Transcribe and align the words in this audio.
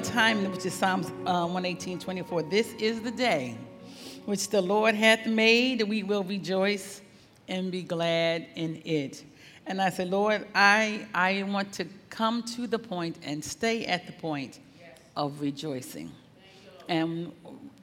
time, 0.00 0.50
which 0.50 0.64
is 0.64 0.74
Psalms 0.74 1.08
uh, 1.26 1.46
118, 1.46 1.98
24. 1.98 2.42
This 2.44 2.72
is 2.74 3.00
the 3.00 3.10
day 3.10 3.56
which 4.26 4.48
the 4.50 4.60
Lord 4.60 4.94
hath 4.94 5.26
made. 5.26 5.82
We 5.82 6.02
will 6.02 6.22
rejoice 6.22 7.00
and 7.48 7.72
be 7.72 7.82
glad 7.82 8.46
in 8.54 8.80
it. 8.84 9.24
And 9.66 9.80
I 9.80 9.90
said, 9.90 10.10
Lord, 10.10 10.46
I, 10.54 11.06
I 11.14 11.42
want 11.44 11.72
to 11.74 11.86
come 12.10 12.42
to 12.54 12.66
the 12.66 12.78
point 12.78 13.18
and 13.22 13.44
stay 13.44 13.86
at 13.86 14.06
the 14.06 14.12
point 14.12 14.60
of 15.16 15.40
rejoicing. 15.40 16.12
And 16.88 17.32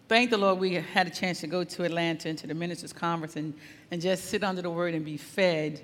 thank 0.08 0.30
the 0.30 0.38
Lord 0.38 0.60
we 0.60 0.76
had 0.76 1.08
a 1.08 1.12
chance 1.12 1.41
to 1.41 1.48
go 1.48 1.63
to 1.63 1.84
Atlanta 1.84 2.30
into 2.30 2.48
the 2.48 2.54
ministers' 2.54 2.94
conference 2.94 3.36
and, 3.36 3.54
and 3.91 4.02
just 4.02 4.26
sit 4.26 4.44
under 4.44 4.62
the 4.62 4.70
word 4.70 4.94
and 4.94 5.04
be 5.04 5.18
fed. 5.18 5.82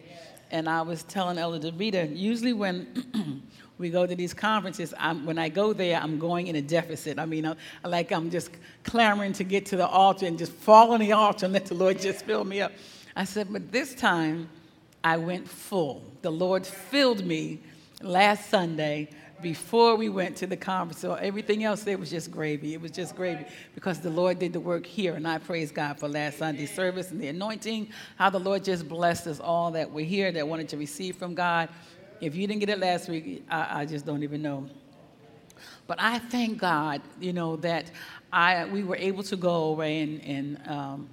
And 0.50 0.70
I 0.70 0.82
was 0.82 1.04
telling 1.04 1.38
Elder 1.38 1.72
Davida, 1.72 2.16
usually 2.18 2.54
when 2.54 3.44
we 3.82 3.90
go 3.90 4.06
to 4.06 4.16
these 4.16 4.34
conferences, 4.34 4.94
I'm, 4.98 5.26
when 5.26 5.38
I 5.38 5.50
go 5.50 5.74
there, 5.74 6.00
I'm 6.00 6.20
going 6.20 6.48
in 6.48 6.56
a 6.56 6.62
deficit. 6.62 7.20
I 7.20 7.26
mean, 7.26 7.46
I, 7.46 7.56
like 7.84 8.12
I'm 8.12 8.30
just 8.30 8.52
clamoring 8.84 9.34
to 9.34 9.44
get 9.44 9.66
to 9.68 9.76
the 9.76 9.88
altar 9.88 10.26
and 10.28 10.38
just 10.38 10.54
fall 10.54 10.94
on 10.94 11.02
the 11.02 11.12
altar 11.12 11.46
and 11.48 11.54
let 11.54 11.66
the 11.66 11.76
Lord 11.76 12.00
just 12.00 12.26
fill 12.26 12.46
me 12.46 12.62
up. 12.62 12.72
I 13.16 13.26
said, 13.26 13.52
but 13.52 13.72
this 13.72 13.94
time 13.94 14.48
I 15.04 15.18
went 15.18 15.50
full. 15.50 16.04
The 16.22 16.32
Lord 16.32 16.66
filled 16.66 17.26
me 17.26 17.60
last 18.02 18.50
Sunday 18.50 19.10
before 19.42 19.96
we 19.96 20.08
went 20.10 20.38
to 20.38 20.48
the 20.48 20.56
conference. 20.56 21.00
So 21.00 21.16
everything 21.16 21.64
else 21.64 21.84
there 21.84 21.98
was 21.98 22.10
just 22.10 22.32
gravy. 22.32 22.74
It 22.74 22.82
was 22.82 22.92
just 22.92 23.16
gravy 23.16 23.46
because 23.74 24.00
the 24.00 24.10
Lord 24.10 24.40
did 24.40 24.54
the 24.54 24.60
work 24.60 24.86
here. 24.86 25.16
And 25.16 25.28
I 25.28 25.40
praise 25.40 25.72
God 25.72 26.00
for 26.00 26.08
last 26.08 26.38
Sunday's 26.38 26.74
service 26.74 27.12
and 27.12 27.20
the 27.20 27.28
anointing, 27.28 27.90
how 28.18 28.30
the 28.30 28.40
Lord 28.40 28.64
just 28.64 28.88
blessed 28.88 29.28
us 29.28 29.40
all 29.40 29.72
that 29.72 29.92
were 29.92 30.02
here, 30.02 30.32
that 30.32 30.48
wanted 30.48 30.70
to 30.70 30.78
receive 30.78 31.16
from 31.16 31.34
God. 31.34 31.70
If 32.22 32.36
you 32.36 32.46
didn't 32.48 32.60
get 32.60 32.70
it 32.70 32.80
last 32.80 33.10
week, 33.10 33.44
I, 33.50 33.82
I 33.82 33.86
just 33.86 34.06
don't 34.06 34.22
even 34.24 34.42
know. 34.42 34.70
But 35.88 36.00
I 36.00 36.20
thank 36.20 36.60
God, 36.60 37.02
you 37.20 37.34
know, 37.34 37.56
that 37.58 37.92
I, 38.32 38.66
we 38.66 38.84
were 38.84 38.96
able 38.96 39.24
to 39.24 39.36
go 39.36 39.66
away 39.66 40.02
and, 40.02 40.24
and 40.24 40.68
um, 40.68 41.10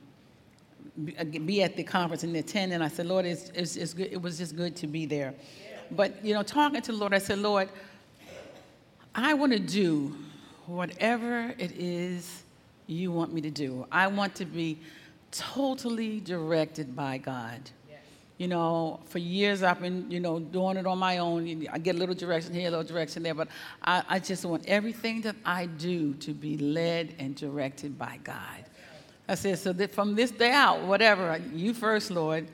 be 1.46 1.62
at 1.62 1.76
the 1.76 1.82
conference 1.82 2.22
and 2.22 2.36
attend. 2.36 2.72
And 2.72 2.84
I 2.84 2.88
said, 2.88 3.06
Lord, 3.06 3.24
it's, 3.24 3.50
it's, 3.54 3.76
it's 3.76 3.94
good. 3.94 4.12
it 4.12 4.20
was 4.20 4.38
just 4.38 4.54
good 4.54 4.76
to 4.76 4.86
be 4.86 5.06
there. 5.06 5.34
But, 5.90 6.22
you 6.24 6.34
know, 6.34 6.42
talking 6.42 6.82
to 6.82 6.92
the 6.92 6.98
Lord, 6.98 7.14
I 7.14 7.18
said, 7.18 7.38
Lord, 7.38 7.68
I 9.14 9.34
want 9.34 9.52
to 9.52 9.58
do 9.58 10.14
whatever 10.66 11.54
it 11.58 11.72
is 11.72 12.44
you 12.86 13.10
want 13.10 13.32
me 13.32 13.40
to 13.40 13.50
do. 13.50 13.86
I 13.90 14.06
want 14.06 14.34
to 14.36 14.44
be 14.44 14.78
totally 15.30 16.20
directed 16.20 16.94
by 16.94 17.18
God. 17.18 17.70
You 18.38 18.46
know, 18.46 19.00
for 19.06 19.18
years 19.18 19.62
I've 19.64 19.80
been, 19.80 20.08
you 20.10 20.20
know, 20.20 20.38
doing 20.38 20.76
it 20.76 20.86
on 20.86 20.98
my 20.98 21.18
own. 21.18 21.66
I 21.72 21.78
get 21.78 21.96
a 21.96 21.98
little 21.98 22.14
direction 22.14 22.54
here, 22.54 22.68
a 22.68 22.70
little 22.70 22.84
direction 22.84 23.22
there, 23.24 23.34
but 23.34 23.48
I, 23.82 24.02
I 24.08 24.18
just 24.20 24.44
want 24.44 24.64
everything 24.66 25.20
that 25.22 25.36
I 25.44 25.66
do 25.66 26.14
to 26.14 26.32
be 26.32 26.56
led 26.56 27.14
and 27.18 27.34
directed 27.34 27.98
by 27.98 28.20
God. 28.22 28.64
I 29.28 29.34
said, 29.34 29.58
so 29.58 29.72
that 29.74 29.92
from 29.92 30.14
this 30.14 30.30
day 30.30 30.52
out, 30.52 30.82
whatever, 30.82 31.40
you 31.52 31.74
first, 31.74 32.10
Lord. 32.10 32.48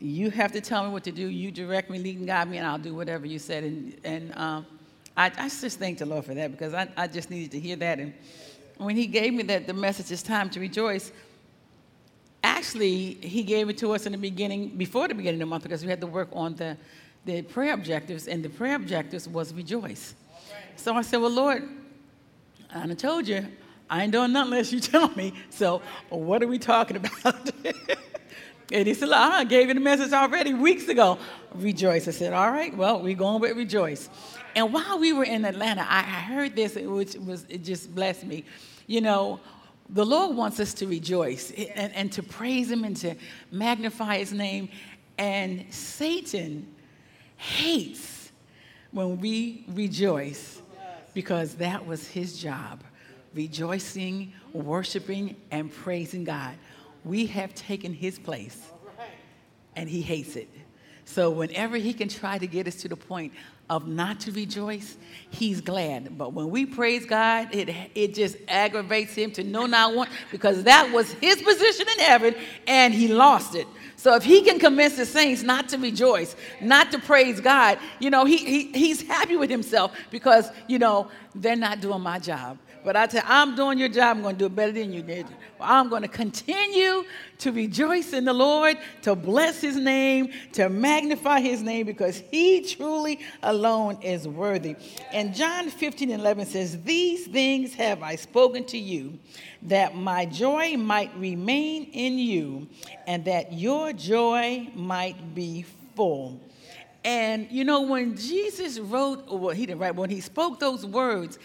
You 0.00 0.30
have 0.30 0.52
to 0.52 0.60
tell 0.60 0.84
me 0.84 0.90
what 0.90 1.02
to 1.04 1.10
do. 1.10 1.26
You 1.26 1.50
direct 1.50 1.90
me, 1.90 1.98
lead 1.98 2.18
and 2.18 2.26
guide 2.26 2.48
me, 2.48 2.58
and 2.58 2.66
I'll 2.66 2.78
do 2.78 2.94
whatever 2.94 3.26
you 3.26 3.40
said. 3.40 3.64
And, 3.64 3.96
and 4.04 4.36
um, 4.36 4.66
I, 5.16 5.26
I 5.36 5.48
just 5.48 5.80
thank 5.80 5.98
the 5.98 6.06
Lord 6.06 6.24
for 6.24 6.34
that 6.34 6.52
because 6.52 6.72
I, 6.72 6.88
I 6.96 7.08
just 7.08 7.30
needed 7.30 7.50
to 7.50 7.58
hear 7.58 7.74
that. 7.74 7.98
And 7.98 8.14
when 8.76 8.94
He 8.94 9.08
gave 9.08 9.34
me 9.34 9.42
that 9.42 9.66
the 9.66 9.72
message 9.72 10.12
is 10.12 10.22
time 10.22 10.50
to 10.50 10.60
rejoice, 10.60 11.10
actually, 12.42 13.14
He 13.14 13.42
gave 13.42 13.68
it 13.68 13.78
to 13.78 13.92
us 13.92 14.06
in 14.06 14.12
the 14.12 14.18
beginning, 14.18 14.76
before 14.76 15.08
the 15.08 15.14
beginning 15.14 15.40
of 15.40 15.46
the 15.46 15.50
month, 15.50 15.62
because 15.62 15.84
we 15.84 15.90
had 15.90 16.00
to 16.00 16.06
work 16.06 16.28
on 16.32 16.54
the, 16.56 16.76
the 17.24 17.42
prayer 17.42 17.74
objectives, 17.74 18.28
and 18.28 18.44
the 18.44 18.48
prayer 18.48 18.76
objectives 18.76 19.28
was 19.28 19.52
rejoice. 19.52 20.14
So 20.76 20.94
I 20.94 21.02
said, 21.02 21.20
Well, 21.20 21.30
Lord, 21.30 21.68
I 22.74 22.86
told 22.94 23.26
you, 23.26 23.46
I 23.90 24.02
ain't 24.02 24.12
doing 24.12 24.32
nothing 24.32 24.52
unless 24.52 24.72
you 24.72 24.80
tell 24.94 25.08
me. 25.10 25.32
So 25.50 25.82
what 26.08 26.42
are 26.42 26.46
we 26.46 26.58
talking 26.58 26.96
about? 26.96 27.50
And 28.70 28.86
he 28.86 28.92
said, 28.92 29.10
I 29.10 29.44
gave 29.44 29.68
you 29.68 29.74
the 29.74 29.80
message 29.80 30.12
already 30.12 30.52
weeks 30.52 30.88
ago. 30.88 31.18
Rejoice. 31.54 32.06
I 32.06 32.10
said, 32.10 32.34
All 32.34 32.50
right, 32.50 32.76
well, 32.76 33.00
we're 33.00 33.14
going 33.14 33.40
with 33.40 33.56
rejoice. 33.56 34.10
And 34.54 34.72
while 34.72 34.98
we 34.98 35.12
were 35.12 35.24
in 35.24 35.44
Atlanta, 35.44 35.86
I 35.88 36.02
heard 36.02 36.54
this, 36.54 36.74
which 36.74 37.14
was 37.14 37.46
it 37.48 37.64
just 37.64 37.94
blessed 37.94 38.24
me. 38.24 38.44
You 38.86 39.00
know, 39.00 39.40
the 39.90 40.04
Lord 40.04 40.36
wants 40.36 40.60
us 40.60 40.74
to 40.74 40.86
rejoice 40.86 41.50
and, 41.50 41.94
and 41.94 42.12
to 42.12 42.22
praise 42.22 42.70
Him 42.70 42.84
and 42.84 42.96
to 42.98 43.14
magnify 43.50 44.18
His 44.18 44.32
name. 44.32 44.68
And 45.16 45.66
Satan 45.70 46.74
hates 47.36 48.30
when 48.90 49.20
we 49.20 49.64
rejoice 49.68 50.62
because 51.14 51.54
that 51.56 51.84
was 51.86 52.06
his 52.06 52.38
job 52.38 52.82
rejoicing, 53.34 54.32
worshiping, 54.52 55.36
and 55.50 55.72
praising 55.72 56.24
God 56.24 56.54
we 57.04 57.26
have 57.26 57.54
taken 57.54 57.92
his 57.92 58.18
place 58.18 58.70
and 59.76 59.88
he 59.88 60.02
hates 60.02 60.36
it. 60.36 60.48
So 61.04 61.30
whenever 61.30 61.76
he 61.76 61.94
can 61.94 62.08
try 62.08 62.38
to 62.38 62.46
get 62.46 62.66
us 62.66 62.76
to 62.76 62.88
the 62.88 62.96
point 62.96 63.32
of 63.70 63.86
not 63.86 64.20
to 64.20 64.32
rejoice, 64.32 64.96
he's 65.30 65.60
glad. 65.60 66.16
But 66.16 66.32
when 66.32 66.50
we 66.50 66.66
praise 66.66 67.04
God, 67.04 67.54
it, 67.54 67.68
it 67.94 68.14
just 68.14 68.36
aggravates 68.48 69.14
him 69.14 69.30
to 69.32 69.44
know 69.44 69.66
not 69.66 69.94
one 69.94 70.08
because 70.30 70.62
that 70.64 70.92
was 70.92 71.12
his 71.14 71.42
position 71.42 71.86
in 71.96 72.04
heaven 72.04 72.34
and 72.66 72.94
he 72.94 73.08
lost 73.08 73.54
it. 73.54 73.66
So 73.96 74.14
if 74.14 74.22
he 74.22 74.42
can 74.42 74.60
convince 74.60 74.96
the 74.96 75.04
saints 75.04 75.42
not 75.42 75.68
to 75.70 75.78
rejoice, 75.78 76.36
not 76.60 76.92
to 76.92 77.00
praise 77.00 77.40
God, 77.40 77.78
you 77.98 78.10
know, 78.10 78.24
he, 78.24 78.36
he, 78.36 78.72
he's 78.72 79.02
happy 79.02 79.36
with 79.36 79.50
himself 79.50 79.92
because, 80.10 80.50
you 80.68 80.78
know, 80.78 81.08
they're 81.34 81.56
not 81.56 81.80
doing 81.80 82.00
my 82.00 82.20
job. 82.20 82.58
But 82.84 82.96
I 82.96 83.06
tell 83.06 83.22
I'm 83.26 83.54
doing 83.54 83.78
your 83.78 83.88
job. 83.88 84.16
I'm 84.16 84.22
going 84.22 84.36
to 84.36 84.38
do 84.38 84.46
it 84.46 84.54
better 84.54 84.72
than 84.72 84.92
you 84.92 85.02
did. 85.02 85.26
I'm 85.60 85.88
going 85.88 86.02
to 86.02 86.08
continue 86.08 87.04
to 87.38 87.52
rejoice 87.52 88.12
in 88.12 88.24
the 88.24 88.32
Lord, 88.32 88.78
to 89.02 89.14
bless 89.14 89.60
his 89.60 89.76
name, 89.76 90.32
to 90.52 90.68
magnify 90.68 91.40
his 91.40 91.62
name, 91.62 91.86
because 91.86 92.22
he 92.30 92.62
truly 92.62 93.20
alone 93.42 93.98
is 94.02 94.26
worthy. 94.26 94.76
And 95.12 95.34
John 95.34 95.70
15 95.70 96.10
and 96.10 96.20
11 96.20 96.46
says, 96.46 96.82
These 96.82 97.26
things 97.26 97.74
have 97.74 98.02
I 98.02 98.16
spoken 98.16 98.64
to 98.66 98.78
you, 98.78 99.18
that 99.62 99.94
my 99.94 100.24
joy 100.26 100.76
might 100.76 101.16
remain 101.16 101.84
in 101.92 102.18
you, 102.18 102.68
and 103.06 103.24
that 103.24 103.52
your 103.52 103.92
joy 103.92 104.70
might 104.74 105.34
be 105.34 105.64
full. 105.94 106.40
And 107.04 107.46
you 107.50 107.64
know, 107.64 107.82
when 107.82 108.16
Jesus 108.16 108.78
wrote, 108.78 109.26
well, 109.28 109.54
he 109.54 109.66
didn't 109.66 109.80
write, 109.80 109.94
when 109.94 110.10
he 110.10 110.20
spoke 110.20 110.60
those 110.60 110.84
words, 110.84 111.38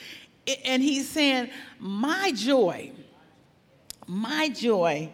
and 0.65 0.81
he's 0.81 1.09
saying, 1.09 1.49
My 1.79 2.31
joy, 2.31 2.91
my 4.07 4.49
joy 4.49 5.09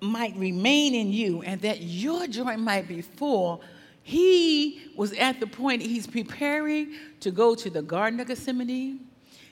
might 0.00 0.36
remain 0.36 0.94
in 0.94 1.12
you, 1.12 1.42
and 1.42 1.60
that 1.62 1.80
your 1.80 2.26
joy 2.26 2.56
might 2.56 2.86
be 2.88 3.02
full. 3.02 3.62
He 4.02 4.90
was 4.94 5.12
at 5.14 5.40
the 5.40 5.46
point 5.46 5.82
he's 5.82 6.06
preparing 6.06 6.94
to 7.20 7.30
go 7.30 7.54
to 7.54 7.68
the 7.68 7.82
Garden 7.82 8.20
of 8.20 8.28
Gethsemane. 8.28 9.00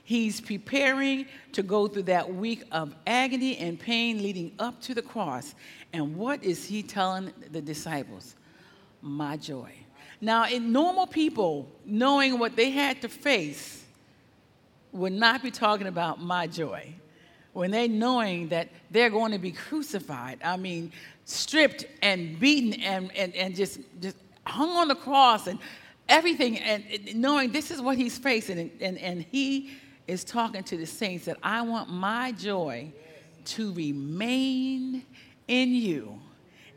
He's 0.05 0.41
preparing 0.41 1.27
to 1.53 1.63
go 1.63 1.89
through 1.89 2.05
that 2.05 2.33
week 2.33 2.63
of 2.71 2.95
agony 3.07 3.57
and 3.57 3.81
pain 3.81 4.23
leading 4.23 4.53
up 4.59 4.81
to 4.83 4.95
the 4.95 5.01
cross. 5.01 5.55
And 5.95 6.15
what 6.15 6.45
is 6.45 6.67
he 6.67 6.83
telling 6.83 7.33
the 7.51 7.63
disciples? 7.63 8.37
My 9.01 9.39
joy. 9.39 9.73
Now, 10.21 10.47
in 10.47 10.73
normal 10.73 11.07
people, 11.07 11.71
knowing 11.85 12.39
what 12.39 12.55
they 12.55 12.71
had 12.71 13.01
to 13.03 13.09
face, 13.09 13.84
would 14.95 15.13
not 15.13 15.43
be 15.43 15.51
talking 15.51 15.87
about 15.87 16.23
my 16.23 16.47
joy. 16.47 16.95
When 17.53 17.71
they 17.71 17.87
knowing 17.87 18.49
that 18.49 18.69
they're 18.91 19.11
going 19.11 19.33
to 19.33 19.39
be 19.39 19.53
crucified 19.53 20.39
i 20.45 20.57
mean 20.57 20.93
stripped 21.25 21.85
and 22.03 22.39
beaten 22.39 22.81
and, 22.81 23.15
and, 23.17 23.35
and 23.35 23.55
just, 23.55 23.81
just 24.01 24.17
hung 24.47 24.71
on 24.71 24.89
the 24.89 24.95
cross 24.95 25.47
and 25.47 25.59
everything 26.09 26.59
and 26.59 26.85
knowing 27.15 27.51
this 27.51 27.71
is 27.71 27.81
what 27.81 27.97
he's 27.97 28.17
facing 28.17 28.59
and, 28.59 28.71
and, 28.81 28.99
and 28.99 29.27
he 29.31 29.73
is 30.07 30.23
talking 30.23 30.63
to 30.63 30.77
the 30.77 30.87
saints 30.87 31.25
that 31.25 31.37
i 31.43 31.61
want 31.61 31.91
my 31.91 32.31
joy 32.33 32.91
to 33.45 33.73
remain 33.75 35.05
in 35.49 35.71
you 35.71 36.19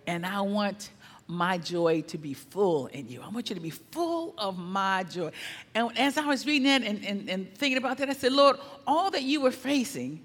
and 0.08 0.26
i 0.26 0.42
want 0.42 0.90
my 1.28 1.58
joy 1.58 2.02
to 2.02 2.18
be 2.18 2.34
full 2.34 2.88
in 2.88 3.10
you. 3.10 3.22
I 3.22 3.28
want 3.30 3.50
you 3.50 3.56
to 3.56 3.62
be 3.62 3.70
full 3.70 4.34
of 4.38 4.58
my 4.58 5.04
joy. 5.04 5.32
And 5.76 5.98
as 5.98 6.18
I 6.18 6.26
was 6.26 6.46
reading 6.46 6.64
that 6.64 6.84
and, 6.84 7.04
and, 7.06 7.30
and 7.30 7.54
thinking 7.56 7.78
about 7.78 7.98
that, 7.98 8.10
I 8.10 8.14
said, 8.14 8.32
Lord, 8.32 8.58
all 8.86 9.12
that 9.12 9.24
you 9.24 9.42
were 9.42 9.52
facing 9.52 10.24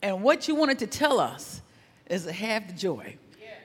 and 0.00 0.22
what 0.22 0.48
you 0.48 0.54
wanted 0.54 0.78
to 0.80 0.86
tell 0.86 1.20
us 1.20 1.60
is 2.06 2.24
to 2.24 2.32
have 2.32 2.68
the 2.68 2.72
joy. 2.72 3.16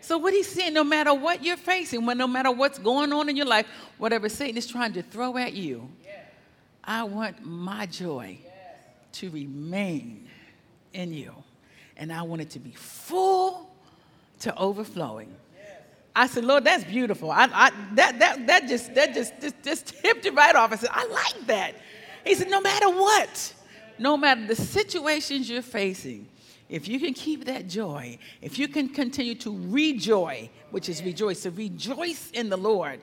So 0.01 0.17
what 0.17 0.33
he's 0.33 0.49
saying, 0.49 0.73
no 0.73 0.83
matter 0.83 1.13
what 1.13 1.45
you're 1.45 1.55
facing, 1.55 2.05
when 2.05 2.17
no 2.17 2.27
matter 2.27 2.51
what's 2.51 2.77
going 2.77 3.13
on 3.13 3.29
in 3.29 3.37
your 3.37 3.45
life, 3.45 3.65
whatever 3.97 4.27
Satan 4.27 4.57
is 4.57 4.67
trying 4.67 4.91
to 4.93 5.01
throw 5.01 5.37
at 5.37 5.53
you, 5.53 5.89
I 6.83 7.03
want 7.03 7.45
my 7.45 7.85
joy 7.85 8.39
to 9.13 9.29
remain 9.29 10.27
in 10.91 11.13
you. 11.13 11.33
And 11.95 12.11
I 12.11 12.23
want 12.23 12.41
it 12.41 12.49
to 12.49 12.59
be 12.59 12.71
full 12.71 13.73
to 14.39 14.53
overflowing. 14.57 15.33
I 16.15 16.27
said, 16.27 16.45
Lord, 16.45 16.63
that's 16.63 16.83
beautiful. 16.83 17.31
I, 17.31 17.49
I, 17.51 17.71
that, 17.93 18.19
that, 18.19 18.47
that 18.47 18.67
just, 18.67 18.93
that 18.93 19.13
just, 19.13 19.33
just, 19.41 19.55
just 19.63 19.87
tipped 20.01 20.25
it 20.25 20.33
right 20.33 20.55
off. 20.55 20.71
I 20.71 20.75
said, 20.75 20.89
I 20.91 21.05
like 21.07 21.47
that. 21.47 21.75
He 22.25 22.35
said, 22.35 22.49
no 22.49 22.61
matter 22.61 22.89
what, 22.89 23.53
no 23.97 24.15
matter 24.15 24.45
the 24.45 24.55
situations 24.55 25.49
you're 25.49 25.61
facing, 25.61 26.27
if 26.69 26.87
you 26.87 26.99
can 26.99 27.13
keep 27.13 27.45
that 27.45 27.67
joy, 27.67 28.17
if 28.41 28.57
you 28.57 28.67
can 28.67 28.89
continue 28.89 29.35
to 29.35 29.57
rejoice, 29.69 30.49
which 30.71 30.89
is 30.89 31.03
rejoice, 31.03 31.43
to 31.43 31.51
rejoice 31.51 32.31
in 32.31 32.49
the 32.49 32.57
Lord, 32.57 32.99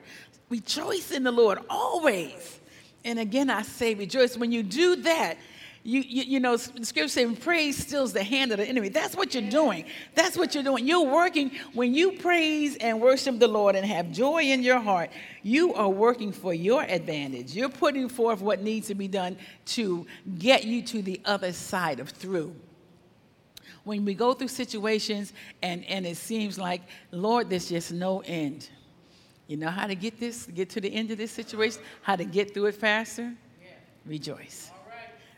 rejoice 0.49 1.11
in 1.11 1.23
the 1.23 1.31
Lord 1.31 1.59
always. 1.69 2.59
And 3.03 3.19
again, 3.19 3.49
I 3.49 3.61
say 3.61 3.93
rejoice. 3.93 4.37
When 4.37 4.51
you 4.51 4.63
do 4.63 4.97
that, 4.97 5.37
you, 5.83 6.01
you, 6.01 6.23
you, 6.23 6.39
know, 6.39 6.57
the 6.57 6.85
scripture 6.85 7.07
says 7.07 7.39
praise 7.39 7.77
steals 7.77 8.13
the 8.13 8.23
hand 8.23 8.51
of 8.51 8.59
the 8.59 8.65
enemy. 8.65 8.89
That's 8.89 9.15
what 9.15 9.33
you're 9.33 9.49
doing. 9.49 9.85
That's 10.13 10.37
what 10.37 10.53
you're 10.53 10.63
doing. 10.63 10.85
You're 10.85 11.11
working, 11.11 11.51
when 11.73 11.95
you 11.95 12.13
praise 12.13 12.77
and 12.77 13.01
worship 13.01 13.39
the 13.39 13.47
Lord 13.47 13.75
and 13.75 13.85
have 13.85 14.11
joy 14.11 14.43
in 14.43 14.61
your 14.61 14.79
heart, 14.79 15.09
you 15.41 15.73
are 15.73 15.89
working 15.89 16.31
for 16.31 16.53
your 16.53 16.83
advantage. 16.83 17.55
You're 17.55 17.69
putting 17.69 18.09
forth 18.09 18.41
what 18.41 18.61
needs 18.61 18.87
to 18.87 18.95
be 18.95 19.07
done 19.07 19.37
to 19.67 20.05
get 20.37 20.65
you 20.65 20.83
to 20.83 21.01
the 21.01 21.19
other 21.25 21.51
side 21.51 21.99
of 21.99 22.09
through. 22.09 22.55
When 23.83 24.05
we 24.05 24.13
go 24.13 24.33
through 24.33 24.49
situations 24.49 25.33
and, 25.63 25.83
and 25.85 26.05
it 26.05 26.17
seems 26.17 26.59
like, 26.59 26.81
Lord, 27.09 27.49
there's 27.49 27.69
just 27.69 27.91
no 27.91 28.19
end. 28.19 28.69
You 29.47 29.57
know 29.57 29.69
how 29.69 29.87
to 29.87 29.95
get 29.95 30.19
this, 30.19 30.45
get 30.45 30.69
to 30.71 30.81
the 30.81 30.93
end 30.93 31.09
of 31.09 31.17
this 31.17 31.31
situation, 31.31 31.81
how 32.03 32.15
to 32.15 32.23
get 32.23 32.53
through 32.53 32.67
it 32.67 32.75
faster? 32.75 33.33
Rejoice. 34.05 34.71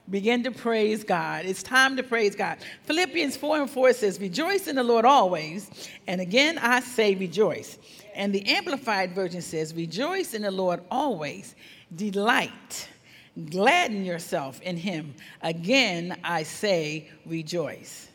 Begin 0.10 0.44
to 0.44 0.52
praise 0.52 1.04
God. 1.04 1.46
It's 1.46 1.64
time 1.64 1.96
to 1.96 2.04
praise 2.04 2.36
God. 2.36 2.58
Philippians 2.84 3.38
4 3.38 3.62
and 3.62 3.70
4 3.70 3.94
says, 3.94 4.20
Rejoice 4.20 4.68
in 4.68 4.76
the 4.76 4.84
Lord 4.84 5.06
always. 5.06 5.90
And 6.08 6.20
again, 6.20 6.58
I 6.58 6.82
say 6.82 7.16
rejoice. 7.16 7.78
And 8.14 8.34
the 8.34 8.46
Amplified 8.46 9.16
Version 9.16 9.42
says, 9.42 9.74
Rejoice 9.74 10.34
in 10.34 10.42
the 10.42 10.52
Lord 10.52 10.82
always. 10.92 11.56
Delight. 11.96 12.90
Gladden 13.50 14.04
yourself 14.04 14.62
in 14.62 14.76
him. 14.78 15.16
Again, 15.42 16.20
I 16.24 16.44
say 16.44 17.10
rejoice. 17.26 18.10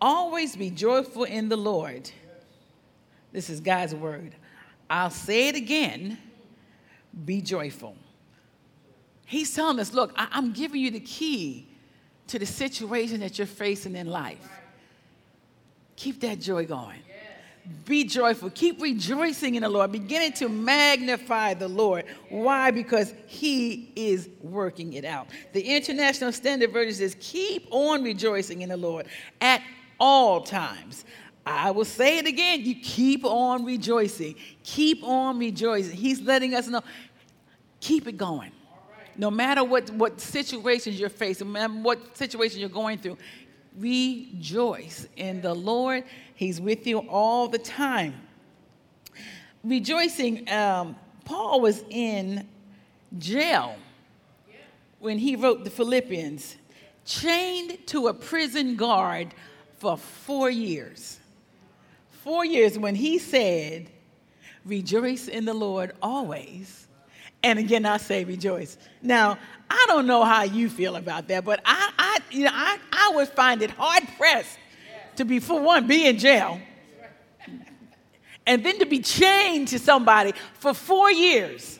Always 0.00 0.56
be 0.56 0.70
joyful 0.70 1.24
in 1.24 1.48
the 1.48 1.56
Lord. 1.56 2.10
This 3.32 3.50
is 3.50 3.60
God's 3.60 3.94
word. 3.94 4.34
I'll 4.88 5.10
say 5.10 5.48
it 5.48 5.56
again 5.56 6.18
be 7.24 7.40
joyful. 7.40 7.96
He's 9.26 9.52
telling 9.52 9.80
us, 9.80 9.92
look, 9.92 10.12
I- 10.16 10.38
am 10.38 10.52
giving 10.52 10.80
you 10.80 10.90
the 10.92 11.00
key 11.00 11.66
to 12.28 12.38
the 12.38 12.46
situation 12.46 13.20
that 13.20 13.38
you're 13.38 13.46
facing 13.46 13.96
in 13.96 14.06
life. 14.06 14.48
Keep 15.96 16.20
that 16.20 16.40
joy 16.40 16.64
going. 16.64 17.00
Be 17.84 18.04
joyful. 18.04 18.50
Keep 18.50 18.80
rejoicing 18.80 19.56
in 19.56 19.62
the 19.62 19.68
Lord. 19.68 19.90
Beginning 19.90 20.32
to 20.34 20.48
magnify 20.48 21.54
the 21.54 21.66
Lord. 21.66 22.04
Why? 22.28 22.70
Because 22.70 23.12
He 23.26 23.90
is 23.96 24.28
working 24.40 24.92
it 24.92 25.04
out. 25.04 25.26
The 25.52 25.62
International 25.62 26.30
Standard 26.30 26.72
Version 26.72 26.94
says, 26.94 27.16
Keep 27.18 27.66
on 27.72 28.04
rejoicing 28.04 28.62
in 28.62 28.68
the 28.68 28.76
Lord 28.76 29.06
at 29.40 29.62
all 29.98 30.42
times. 30.42 31.04
I 31.44 31.72
will 31.72 31.84
say 31.84 32.18
it 32.18 32.26
again. 32.26 32.64
You 32.64 32.76
keep 32.76 33.24
on 33.24 33.64
rejoicing. 33.64 34.36
Keep 34.62 35.02
on 35.02 35.38
rejoicing. 35.38 35.96
He's 35.96 36.20
letting 36.20 36.54
us 36.54 36.68
know. 36.68 36.82
Keep 37.80 38.06
it 38.06 38.16
going 38.16 38.52
no 39.18 39.30
matter 39.30 39.64
what, 39.64 39.90
what 39.90 40.20
situations 40.20 40.98
you're 40.98 41.08
facing, 41.08 41.46
no 41.48 41.52
matter 41.52 41.72
what 41.74 42.16
situation 42.16 42.60
you're 42.60 42.68
going 42.68 42.98
through, 42.98 43.18
rejoice 43.76 45.06
in 45.16 45.40
the 45.40 45.54
Lord. 45.54 46.04
He's 46.34 46.60
with 46.60 46.86
you 46.86 46.98
all 46.98 47.48
the 47.48 47.58
time. 47.58 48.14
Rejoicing, 49.64 50.50
um, 50.50 50.96
Paul 51.24 51.60
was 51.60 51.82
in 51.90 52.46
jail 53.18 53.76
when 54.98 55.18
he 55.18 55.36
wrote 55.36 55.64
the 55.64 55.70
Philippians, 55.70 56.56
chained 57.04 57.78
to 57.86 58.08
a 58.08 58.14
prison 58.14 58.76
guard 58.76 59.34
for 59.78 59.96
four 59.96 60.50
years. 60.50 61.18
Four 62.10 62.44
years 62.44 62.78
when 62.78 62.94
he 62.94 63.18
said, 63.18 63.90
Rejoice 64.64 65.28
in 65.28 65.44
the 65.44 65.54
Lord 65.54 65.92
always. 66.02 66.85
And 67.46 67.60
again, 67.60 67.86
I 67.86 67.98
say 67.98 68.24
rejoice. 68.24 68.76
Now, 69.00 69.38
I 69.70 69.84
don't 69.86 70.08
know 70.08 70.24
how 70.24 70.42
you 70.42 70.68
feel 70.68 70.96
about 70.96 71.28
that, 71.28 71.44
but 71.44 71.60
I, 71.64 71.92
I, 71.96 72.18
you 72.32 72.42
know, 72.42 72.50
I, 72.52 72.76
I 72.90 73.12
would 73.14 73.28
find 73.28 73.62
it 73.62 73.70
hard 73.70 74.02
pressed 74.18 74.58
to 75.14 75.24
be, 75.24 75.38
for 75.38 75.60
one, 75.60 75.86
be 75.86 76.08
in 76.08 76.18
jail, 76.18 76.60
and 78.48 78.64
then 78.66 78.80
to 78.80 78.86
be 78.86 78.98
chained 78.98 79.68
to 79.68 79.78
somebody 79.78 80.32
for 80.54 80.74
four 80.74 81.12
years. 81.12 81.78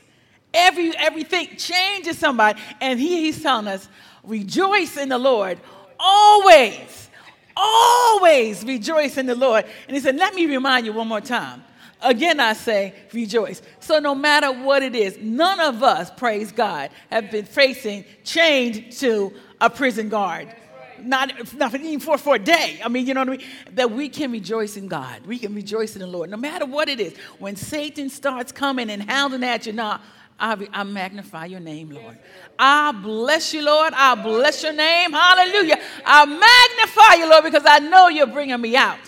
Every 0.55 0.97
everything 0.97 1.57
chained 1.57 2.05
to 2.05 2.15
somebody, 2.15 2.61
and 2.81 3.01
he, 3.01 3.23
he's 3.23 3.43
telling 3.43 3.67
us, 3.67 3.89
rejoice 4.23 4.97
in 4.97 5.09
the 5.09 5.19
Lord 5.19 5.59
always, 5.99 7.09
always 7.57 8.63
rejoice 8.63 9.17
in 9.17 9.27
the 9.27 9.35
Lord. 9.35 9.65
And 9.89 9.97
he 9.97 10.01
said, 10.01 10.15
let 10.15 10.33
me 10.33 10.47
remind 10.47 10.87
you 10.87 10.93
one 10.93 11.09
more 11.09 11.21
time. 11.21 11.65
Again, 12.03 12.41
I 12.41 12.53
say 12.53 12.95
rejoice. 13.13 13.63
So, 13.81 13.99
no 13.99 14.15
matter 14.15 14.53
what 14.53 14.83
it 14.83 14.95
is, 14.95 15.17
none 15.19 15.61
of 15.61 15.83
us, 15.83 16.11
praise 16.11 16.53
God, 16.53 16.91
have 17.11 17.31
been 17.31 17.47
facing 17.47 18.05
chained 18.23 18.93
to 18.93 19.33
a 19.61 19.71
prison 19.71 20.09
guard. 20.09 20.55
Not, 21.01 21.55
not 21.55 21.75
even 21.75 22.01
for, 22.01 22.19
for 22.19 22.37
a 22.37 22.39
day. 22.39 22.81
I 22.85 22.89
mean, 22.89 23.07
you 23.07 23.15
know 23.15 23.21
what 23.21 23.29
I 23.29 23.37
mean? 23.37 23.47
That 23.75 23.91
we 23.91 24.09
can 24.09 24.33
rejoice 24.33 24.77
in 24.77 24.89
God. 24.89 25.27
We 25.27 25.39
can 25.39 25.55
rejoice 25.55 25.95
in 25.95 26.01
the 26.01 26.07
Lord, 26.07 26.31
no 26.31 26.37
matter 26.37 26.67
what 26.67 26.89
it 26.89 27.01
is. 27.01 27.17
When 27.39 27.57
Satan 27.57 28.09
starts 28.09 28.53
coming 28.53 28.91
and 28.91 29.03
hounding 29.03 29.45
at 29.45 29.67
you, 29.67 29.73
now, 29.73 30.01
I, 30.39 30.69
I, 30.73 30.83
magnify 30.83 31.47
your 31.47 31.61
name, 31.61 31.91
Lord. 31.91 32.19
I 32.59 32.93
bless 32.93 33.55
you, 33.55 33.65
Lord. 33.65 33.95
I 33.97 34.15
bless 34.17 34.63
your 34.63 34.75
name. 34.75 35.13
Hallelujah. 35.13 35.81
I 36.05 36.27
magnify 36.27 37.23
you, 37.23 37.31
Lord, 37.31 37.45
because 37.45 37.65
I 37.65 37.79
know 37.79 38.09
you're 38.09 38.27
bringing 38.27 38.61
me 38.61 38.77
out. 38.77 38.99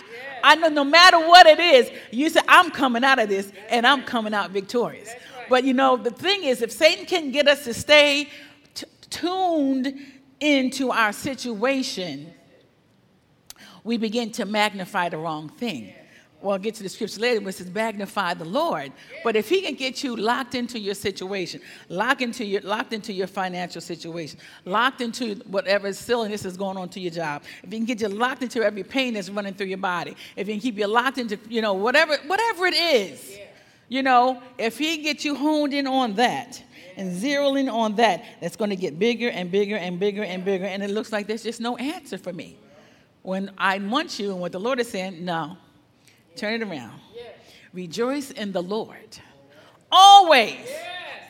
I 0.43 0.55
know 0.55 0.69
no 0.69 0.83
matter 0.83 1.19
what 1.19 1.45
it 1.47 1.59
is, 1.59 1.91
you 2.11 2.29
say, 2.29 2.41
I'm 2.47 2.71
coming 2.71 3.03
out 3.03 3.19
of 3.19 3.29
this 3.29 3.51
and 3.69 3.85
I'm 3.85 4.03
coming 4.03 4.33
out 4.33 4.51
victorious. 4.51 5.09
But 5.49 5.63
you 5.63 5.73
know, 5.73 5.97
the 5.97 6.11
thing 6.11 6.43
is, 6.43 6.61
if 6.61 6.71
Satan 6.71 7.05
can 7.05 7.31
get 7.31 7.47
us 7.47 7.63
to 7.63 7.73
stay 7.73 8.29
t- 8.73 8.85
tuned 9.09 9.97
into 10.39 10.91
our 10.91 11.11
situation, 11.11 12.33
we 13.83 13.97
begin 13.97 14.31
to 14.33 14.45
magnify 14.45 15.09
the 15.09 15.17
wrong 15.17 15.49
thing 15.49 15.93
well, 16.41 16.53
I'll 16.53 16.59
get 16.59 16.75
to 16.75 16.83
the 16.83 16.89
scripture 16.89 17.19
later, 17.19 17.41
which 17.41 17.55
says 17.55 17.69
magnify 17.69 18.33
the 18.33 18.45
Lord. 18.45 18.91
But 19.23 19.35
if 19.35 19.49
he 19.49 19.61
can 19.61 19.75
get 19.75 20.03
you 20.03 20.15
locked 20.15 20.55
into 20.55 20.79
your 20.79 20.93
situation, 20.93 21.59
locked 21.89 22.21
into 22.21 22.45
your, 22.45 22.61
locked 22.61 22.93
into 22.93 23.11
your 23.11 23.27
financial 23.27 23.81
situation, 23.81 24.39
locked 24.63 25.01
into 25.01 25.35
whatever 25.47 25.91
silliness 25.91 26.45
is 26.45 26.55
going 26.55 26.77
on 26.77 26.87
to 26.89 26.99
your 26.99 27.11
job, 27.11 27.43
if 27.61 27.71
he 27.71 27.77
can 27.77 27.85
get 27.85 27.99
you 27.99 28.07
locked 28.07 28.41
into 28.41 28.63
every 28.63 28.83
pain 28.83 29.15
that's 29.15 29.29
running 29.29 29.53
through 29.53 29.67
your 29.67 29.77
body, 29.77 30.15
if 30.37 30.47
he 30.47 30.53
can 30.53 30.61
keep 30.61 30.77
you 30.77 30.87
locked 30.87 31.17
into, 31.17 31.37
you 31.49 31.61
know, 31.61 31.73
whatever, 31.73 32.17
whatever 32.27 32.65
it 32.67 32.75
is, 32.75 33.37
you 33.89 34.01
know, 34.01 34.41
if 34.57 34.77
he 34.77 34.97
gets 34.97 35.25
you 35.25 35.35
honed 35.35 35.73
in 35.73 35.87
on 35.87 36.13
that, 36.15 36.63
and 36.95 37.15
zeroing 37.17 37.71
on 37.71 37.95
that, 37.95 38.25
that's 38.41 38.57
going 38.57 38.69
to 38.69 38.75
get 38.75 38.99
bigger 38.99 39.29
and 39.29 39.49
bigger 39.49 39.77
and 39.77 39.99
bigger 39.99 40.21
and 40.21 40.43
bigger. 40.43 40.65
And 40.65 40.83
it 40.83 40.89
looks 40.89 41.13
like 41.13 41.27
there's 41.27 41.43
just 41.43 41.61
no 41.61 41.77
answer 41.77 42.17
for 42.17 42.33
me. 42.33 42.57
When 43.21 43.51
I 43.57 43.77
want 43.77 44.19
you, 44.19 44.31
and 44.31 44.41
what 44.41 44.51
the 44.51 44.59
Lord 44.59 44.81
is 44.81 44.89
saying, 44.89 45.23
no, 45.23 45.57
Turn 46.35 46.61
it 46.61 46.67
around. 46.67 46.99
Rejoice 47.73 48.31
in 48.31 48.51
the 48.51 48.61
Lord. 48.61 49.17
Always. 49.91 50.55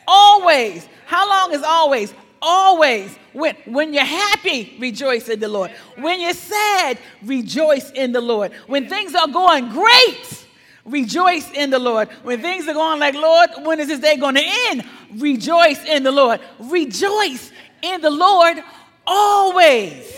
Always. 0.08 0.88
How 1.06 1.28
long 1.28 1.54
is 1.54 1.64
always? 1.64 2.14
Always. 2.42 3.16
When, 3.34 3.56
when 3.66 3.94
you're 3.94 4.04
happy, 4.04 4.76
rejoice 4.80 5.28
in 5.30 5.40
the 5.40 5.50
Lord. 5.50 5.72
When 5.98 6.20
you're 6.20 6.34
sad, 6.34 6.98
rejoice 7.24 7.92
in 7.92 8.12
the 8.12 8.22
Lord. 8.22 8.54
When 8.68 8.88
things 8.88 9.16
are 9.16 9.28
going 9.28 9.70
great, 9.70 10.48
rejoice 10.86 11.50
in 11.52 11.70
the 11.70 11.80
Lord. 11.80 12.10
When 12.24 12.42
things 12.42 12.68
are 12.68 12.74
going 12.74 13.00
like, 13.00 13.16
Lord, 13.16 13.50
when 13.64 13.80
is 13.80 13.88
this 13.88 14.00
day 14.00 14.18
going 14.18 14.36
to 14.36 14.44
end? 14.70 14.84
Rejoice 15.18 15.84
in 15.86 16.04
the 16.04 16.12
Lord. 16.12 16.40
Rejoice 16.60 17.52
in 17.82 18.02
the 18.02 18.10
Lord 18.10 18.58
always. 19.06 20.16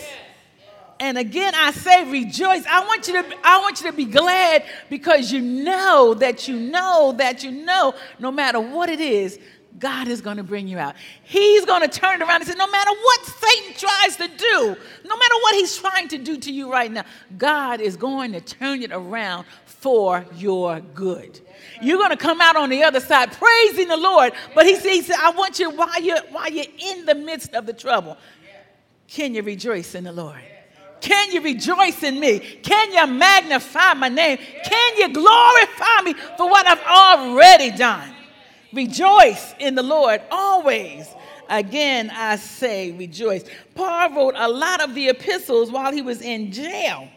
And 1.02 1.18
again, 1.18 1.52
I 1.56 1.72
say 1.72 2.08
rejoice. 2.08 2.64
I 2.64 2.86
want 2.86 3.08
you 3.08 3.14
to, 3.14 3.24
I 3.42 3.58
want 3.58 3.80
you 3.80 3.90
to 3.90 3.96
be 3.96 4.04
glad 4.04 4.62
because 4.88 5.32
you 5.32 5.40
know 5.40 6.14
that 6.14 6.46
you 6.46 6.54
know 6.54 7.12
that 7.18 7.42
you 7.42 7.50
know 7.50 7.94
no 8.20 8.30
matter 8.30 8.60
what 8.60 8.88
it 8.88 9.00
is, 9.00 9.36
God 9.80 10.06
is 10.06 10.20
going 10.20 10.36
to 10.36 10.44
bring 10.44 10.68
you 10.68 10.78
out. 10.78 10.94
He's 11.24 11.64
going 11.64 11.82
to 11.82 11.88
turn 11.88 12.22
it 12.22 12.24
around 12.24 12.42
and 12.42 12.46
say, 12.48 12.54
no 12.56 12.68
matter 12.68 12.92
what 12.92 13.24
Satan 13.24 13.74
tries 13.76 14.16
to 14.18 14.28
do, 14.28 14.76
no 15.04 15.16
matter 15.16 15.34
what 15.40 15.54
he's 15.56 15.76
trying 15.76 16.06
to 16.06 16.18
do 16.18 16.36
to 16.36 16.52
you 16.52 16.70
right 16.70 16.92
now, 16.92 17.04
God 17.36 17.80
is 17.80 17.96
going 17.96 18.30
to 18.34 18.40
turn 18.40 18.80
it 18.82 18.92
around 18.92 19.44
for 19.64 20.24
your 20.36 20.78
good. 20.78 21.40
You're 21.82 21.98
going 21.98 22.10
to 22.10 22.16
come 22.16 22.40
out 22.40 22.54
on 22.54 22.70
the 22.70 22.84
other 22.84 23.00
side 23.00 23.32
praising 23.32 23.88
the 23.88 23.96
Lord. 23.96 24.34
But 24.54 24.66
he 24.66 24.76
says, 24.76 25.10
I 25.10 25.32
want 25.32 25.58
you 25.58 25.70
while 25.70 26.00
you're 26.00 26.22
while 26.30 26.48
you're 26.48 26.64
in 26.78 27.06
the 27.06 27.16
midst 27.16 27.54
of 27.54 27.66
the 27.66 27.72
trouble, 27.72 28.16
can 29.08 29.34
you 29.34 29.42
rejoice 29.42 29.96
in 29.96 30.04
the 30.04 30.12
Lord? 30.12 30.38
Can 31.02 31.32
you 31.32 31.42
rejoice 31.42 32.02
in 32.02 32.18
me? 32.18 32.38
Can 32.38 32.92
you 32.92 33.06
magnify 33.06 33.94
my 33.94 34.08
name? 34.08 34.38
Can 34.38 34.96
you 34.96 35.12
glorify 35.12 36.02
me 36.04 36.14
for 36.36 36.48
what 36.48 36.66
I've 36.66 36.80
already 36.80 37.76
done? 37.76 38.14
Rejoice 38.72 39.54
in 39.58 39.74
the 39.74 39.82
Lord 39.82 40.22
always. 40.30 41.06
Again, 41.48 42.10
I 42.10 42.36
say 42.36 42.92
rejoice. 42.92 43.44
Paul 43.74 44.14
wrote 44.14 44.34
a 44.36 44.48
lot 44.48 44.80
of 44.80 44.94
the 44.94 45.08
epistles 45.08 45.70
while 45.70 45.92
he 45.92 46.00
was 46.00 46.22
in 46.22 46.52
jail. 46.52 47.08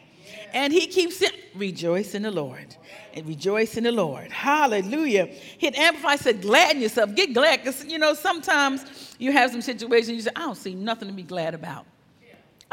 And 0.53 0.73
he 0.73 0.87
keeps 0.87 1.17
saying, 1.17 1.33
rejoice 1.53 2.15
in 2.15 2.23
the 2.23 2.31
Lord. 2.31 2.75
And 3.13 3.25
rejoice 3.27 3.77
in 3.77 3.83
the 3.83 3.91
Lord. 3.91 4.31
Hallelujah. 4.31 5.25
Hit 5.25 5.77
amplify 5.77 6.15
said, 6.15 6.41
gladden 6.41 6.81
yourself. 6.81 7.13
Get 7.13 7.33
glad. 7.33 7.59
Because, 7.59 7.85
you 7.85 7.97
know, 7.97 8.13
sometimes 8.13 9.15
you 9.19 9.31
have 9.31 9.51
some 9.51 9.61
situations 9.61 10.15
you 10.15 10.21
say, 10.21 10.31
I 10.35 10.39
don't 10.39 10.55
see 10.55 10.73
nothing 10.73 11.07
to 11.07 11.13
be 11.13 11.23
glad 11.23 11.53
about. 11.53 11.85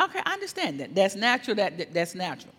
Okay, 0.01 0.21
I 0.25 0.33
understand 0.33 0.81
that. 0.81 0.95
That's 0.95 1.15
natural. 1.15 1.57
That, 1.57 1.79
that 1.79 1.93
That's 1.93 2.15
natural. 2.15 2.55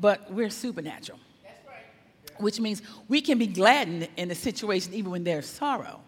But 0.00 0.32
we're 0.32 0.50
supernatural. 0.50 1.18
That's 1.42 1.66
right. 1.66 2.40
Which 2.40 2.60
means 2.60 2.82
we 3.08 3.20
can 3.20 3.38
be 3.38 3.46
gladdened 3.46 4.08
in 4.16 4.30
a 4.30 4.34
situation 4.34 4.94
even 4.94 5.10
when 5.10 5.24
there's 5.24 5.46
sorrow. 5.46 6.00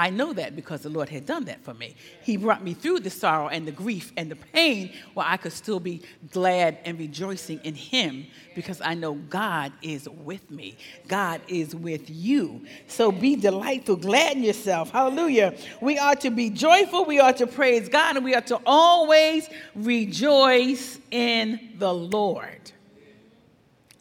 I 0.00 0.08
know 0.08 0.32
that 0.32 0.56
because 0.56 0.80
the 0.80 0.88
Lord 0.88 1.10
had 1.10 1.26
done 1.26 1.44
that 1.44 1.62
for 1.62 1.74
me. 1.74 1.94
He 2.22 2.38
brought 2.38 2.64
me 2.64 2.72
through 2.72 3.00
the 3.00 3.10
sorrow 3.10 3.48
and 3.48 3.68
the 3.68 3.70
grief 3.70 4.14
and 4.16 4.30
the 4.30 4.36
pain 4.36 4.94
where 5.12 5.26
I 5.28 5.36
could 5.36 5.52
still 5.52 5.78
be 5.78 6.00
glad 6.30 6.78
and 6.86 6.98
rejoicing 6.98 7.60
in 7.64 7.74
Him 7.74 8.26
because 8.54 8.80
I 8.80 8.94
know 8.94 9.12
God 9.12 9.74
is 9.82 10.08
with 10.08 10.50
me. 10.50 10.78
God 11.06 11.42
is 11.48 11.74
with 11.74 12.08
you. 12.08 12.64
So 12.86 13.12
be 13.12 13.36
delightful, 13.36 13.96
gladden 13.96 14.42
yourself. 14.42 14.90
Hallelujah. 14.90 15.54
We 15.82 15.98
are 15.98 16.14
to 16.16 16.30
be 16.30 16.48
joyful, 16.48 17.04
we 17.04 17.20
are 17.20 17.34
to 17.34 17.46
praise 17.46 17.90
God, 17.90 18.16
and 18.16 18.24
we 18.24 18.34
are 18.34 18.40
to 18.40 18.58
always 18.64 19.50
rejoice 19.74 20.98
in 21.10 21.74
the 21.76 21.92
Lord. 21.92 22.72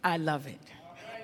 I 0.02 0.16
love 0.16 0.48
it. 0.48 0.62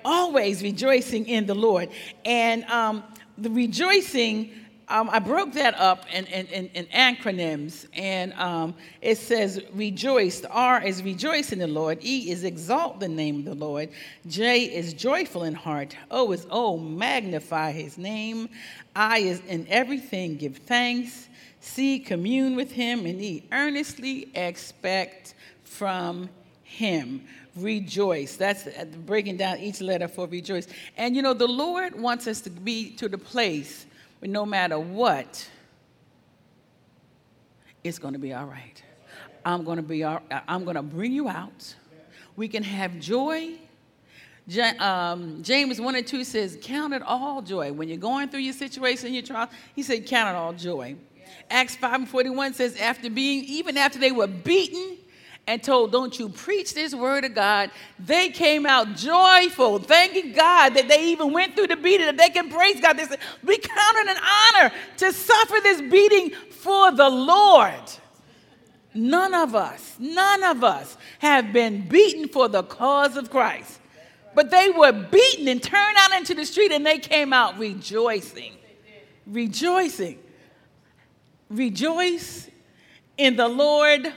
Always 0.04 0.62
rejoicing 0.62 1.26
in 1.28 1.46
the 1.46 1.54
Lord. 1.54 1.88
And 2.26 2.62
um, 2.64 3.04
the 3.38 3.48
rejoicing 3.48 4.50
um, 4.88 5.10
I 5.10 5.18
broke 5.18 5.52
that 5.54 5.74
up 5.80 6.04
in, 6.12 6.26
in, 6.26 6.46
in, 6.46 6.66
in 6.68 6.86
acronyms, 6.86 7.86
and 7.92 8.32
um, 8.34 8.74
it 9.00 9.18
says 9.18 9.60
rejoice. 9.72 10.44
R 10.44 10.80
is 10.80 11.02
rejoice 11.02 11.50
in 11.50 11.58
the 11.58 11.66
Lord. 11.66 11.98
E 12.04 12.30
is 12.30 12.44
exalt 12.44 13.00
the 13.00 13.08
name 13.08 13.40
of 13.40 13.44
the 13.46 13.54
Lord. 13.54 13.88
J 14.28 14.62
is 14.62 14.94
joyful 14.94 15.42
in 15.42 15.54
heart. 15.54 15.96
O 16.12 16.30
is 16.30 16.46
oh, 16.50 16.76
magnify 16.78 17.72
his 17.72 17.98
name. 17.98 18.48
I 18.94 19.18
is 19.18 19.42
in 19.48 19.66
everything 19.68 20.36
give 20.36 20.58
thanks. 20.58 21.28
C, 21.58 21.98
commune 21.98 22.54
with 22.54 22.70
him. 22.70 23.06
And 23.06 23.20
E, 23.20 23.42
earnestly 23.50 24.28
expect 24.36 25.34
from 25.64 26.30
him. 26.62 27.24
Rejoice. 27.56 28.36
That's 28.36 28.68
breaking 29.04 29.38
down 29.38 29.58
each 29.58 29.80
letter 29.80 30.06
for 30.06 30.28
rejoice. 30.28 30.68
And 30.96 31.16
you 31.16 31.22
know, 31.22 31.34
the 31.34 31.48
Lord 31.48 32.00
wants 32.00 32.28
us 32.28 32.40
to 32.42 32.50
be 32.50 32.90
to 32.90 33.08
the 33.08 33.18
place 33.18 33.86
but 34.26 34.32
no 34.32 34.44
matter 34.44 34.76
what, 34.76 35.48
it's 37.84 38.00
going 38.00 38.14
to 38.14 38.18
be 38.18 38.34
all 38.34 38.46
right. 38.46 38.82
I'm 39.44 39.62
going 39.62 39.76
to 39.76 39.84
be 39.84 40.02
all, 40.02 40.20
I'm 40.48 40.64
going 40.64 40.74
to 40.74 40.82
bring 40.82 41.12
you 41.12 41.28
out. 41.28 41.76
We 42.34 42.48
can 42.48 42.64
have 42.64 42.98
joy. 42.98 43.52
Um, 44.80 45.44
James 45.44 45.80
1 45.80 45.94
and 45.94 46.04
2 46.04 46.24
says, 46.24 46.58
Count 46.60 46.92
it 46.92 47.02
all 47.02 47.40
joy. 47.40 47.72
When 47.72 47.88
you're 47.88 47.98
going 47.98 48.28
through 48.28 48.40
your 48.40 48.52
situation, 48.52 49.14
your 49.14 49.22
trial, 49.22 49.48
he 49.76 49.84
said, 49.84 50.04
Count 50.06 50.30
it 50.30 50.36
all 50.36 50.52
joy. 50.54 50.96
Acts 51.48 51.76
5 51.76 51.94
and 51.94 52.08
41 52.08 52.54
says, 52.54 52.76
After 52.80 53.08
being, 53.08 53.44
even 53.44 53.76
after 53.76 54.00
they 54.00 54.10
were 54.10 54.26
beaten, 54.26 54.98
and 55.46 55.62
told, 55.62 55.92
Don't 55.92 56.18
you 56.18 56.28
preach 56.28 56.74
this 56.74 56.94
word 56.94 57.24
of 57.24 57.34
God. 57.34 57.70
They 57.98 58.30
came 58.30 58.66
out 58.66 58.96
joyful, 58.96 59.78
thanking 59.78 60.32
God 60.32 60.74
that 60.74 60.88
they 60.88 61.06
even 61.06 61.32
went 61.32 61.54
through 61.54 61.68
the 61.68 61.76
beating, 61.76 62.06
that 62.06 62.16
they 62.16 62.30
can 62.30 62.48
praise 62.48 62.80
God. 62.80 62.96
They 62.96 63.04
said, 63.04 63.20
We 63.44 63.58
count 63.58 63.96
it 63.98 64.08
an 64.08 64.22
honor 64.22 64.74
to 64.98 65.12
suffer 65.12 65.56
this 65.62 65.80
beating 65.82 66.30
for 66.50 66.92
the 66.92 67.08
Lord. 67.08 67.74
None 68.94 69.34
of 69.34 69.54
us, 69.54 69.96
none 69.98 70.42
of 70.42 70.64
us 70.64 70.96
have 71.18 71.52
been 71.52 71.86
beaten 71.86 72.28
for 72.28 72.48
the 72.48 72.62
cause 72.62 73.16
of 73.16 73.30
Christ. 73.30 73.78
But 74.34 74.50
they 74.50 74.70
were 74.70 74.92
beaten 74.92 75.48
and 75.48 75.62
turned 75.62 75.96
out 75.98 76.12
into 76.12 76.34
the 76.34 76.44
street 76.44 76.72
and 76.72 76.84
they 76.84 76.98
came 76.98 77.32
out 77.32 77.58
rejoicing. 77.58 78.54
Rejoicing. 79.26 80.18
Rejoice 81.48 82.50
in 83.16 83.36
the 83.36 83.48
Lord 83.48 84.12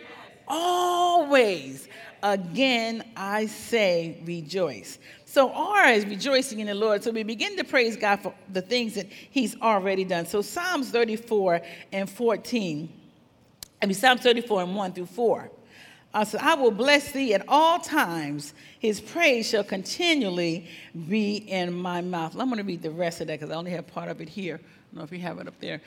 always. 0.50 1.88
Again, 2.22 3.04
I 3.16 3.46
say 3.46 4.22
rejoice. 4.26 5.00
So 5.26 5.52
R 5.52 5.90
is 5.90 6.06
rejoicing 6.06 6.60
in 6.60 6.68
the 6.68 6.76
Lord. 6.76 7.04
So 7.04 7.12
we 7.12 7.24
begin 7.24 7.56
to 7.58 7.64
praise 7.64 7.96
God 7.96 8.18
for 8.18 8.34
the 8.52 8.62
things 8.62 8.96
that 8.96 9.08
He's 9.10 9.56
already 9.62 10.04
done. 10.04 10.26
So 10.26 10.42
Psalms 10.42 10.90
34 10.90 11.62
and 11.92 12.10
14, 12.10 12.90
I 13.82 13.86
mean, 13.86 13.94
Psalms 13.94 14.22
34 14.22 14.64
and 14.64 14.76
1 14.76 14.94
through 14.94 15.06
4. 15.06 15.52
Uh, 16.12 16.26
so 16.26 16.40
I 16.42 16.56
will 16.56 16.72
bless 16.72 17.12
thee 17.12 17.36
at 17.36 17.46
all 17.48 17.80
times. 17.80 18.54
His 18.80 19.00
praise 19.00 19.48
shall 19.48 19.64
continually 19.64 20.68
be 21.08 21.36
in 21.36 21.74
my 21.74 22.02
mouth. 22.02 22.36
I'm 22.36 22.48
going 22.48 22.58
to 22.58 22.64
read 22.64 22.82
the 22.82 22.92
rest 22.92 23.22
of 23.22 23.28
that 23.28 23.40
because 23.40 23.54
I 23.54 23.56
only 23.56 23.72
have 23.72 23.86
part 23.86 24.10
of 24.10 24.20
it 24.20 24.28
here. 24.28 24.56
I 24.56 24.96
don't 24.96 24.98
know 24.98 25.04
if 25.04 25.12
you 25.12 25.20
have 25.20 25.38
it 25.38 25.48
up 25.48 25.60
there. 25.60 25.82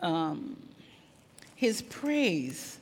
Um, 0.00 0.56
his 1.54 1.82
praise 1.82 2.79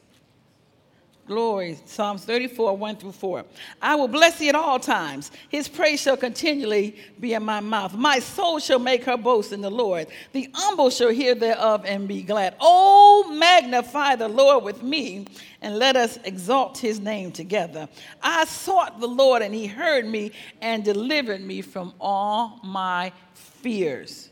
Glory. 1.28 1.78
Psalms 1.84 2.24
34, 2.24 2.74
1 2.74 2.96
through 2.96 3.12
4. 3.12 3.44
I 3.82 3.94
will 3.96 4.08
bless 4.08 4.38
thee 4.38 4.48
at 4.48 4.54
all 4.54 4.80
times. 4.80 5.30
His 5.50 5.68
praise 5.68 6.00
shall 6.00 6.16
continually 6.16 6.96
be 7.20 7.34
in 7.34 7.42
my 7.42 7.60
mouth. 7.60 7.94
My 7.94 8.18
soul 8.18 8.58
shall 8.58 8.78
make 8.78 9.04
her 9.04 9.18
boast 9.18 9.52
in 9.52 9.60
the 9.60 9.70
Lord. 9.70 10.06
The 10.32 10.48
humble 10.54 10.88
shall 10.88 11.10
hear 11.10 11.34
thereof 11.34 11.84
and 11.84 12.08
be 12.08 12.22
glad. 12.22 12.56
Oh, 12.60 13.30
magnify 13.30 14.16
the 14.16 14.28
Lord 14.28 14.64
with 14.64 14.82
me, 14.82 15.26
and 15.60 15.78
let 15.78 15.96
us 15.96 16.18
exalt 16.24 16.78
his 16.78 16.98
name 16.98 17.30
together. 17.30 17.90
I 18.22 18.46
sought 18.46 18.98
the 18.98 19.06
Lord, 19.06 19.42
and 19.42 19.54
he 19.54 19.66
heard 19.66 20.06
me 20.06 20.32
and 20.62 20.82
delivered 20.82 21.42
me 21.42 21.60
from 21.60 21.92
all 22.00 22.58
my 22.64 23.12
fears. 23.34 24.30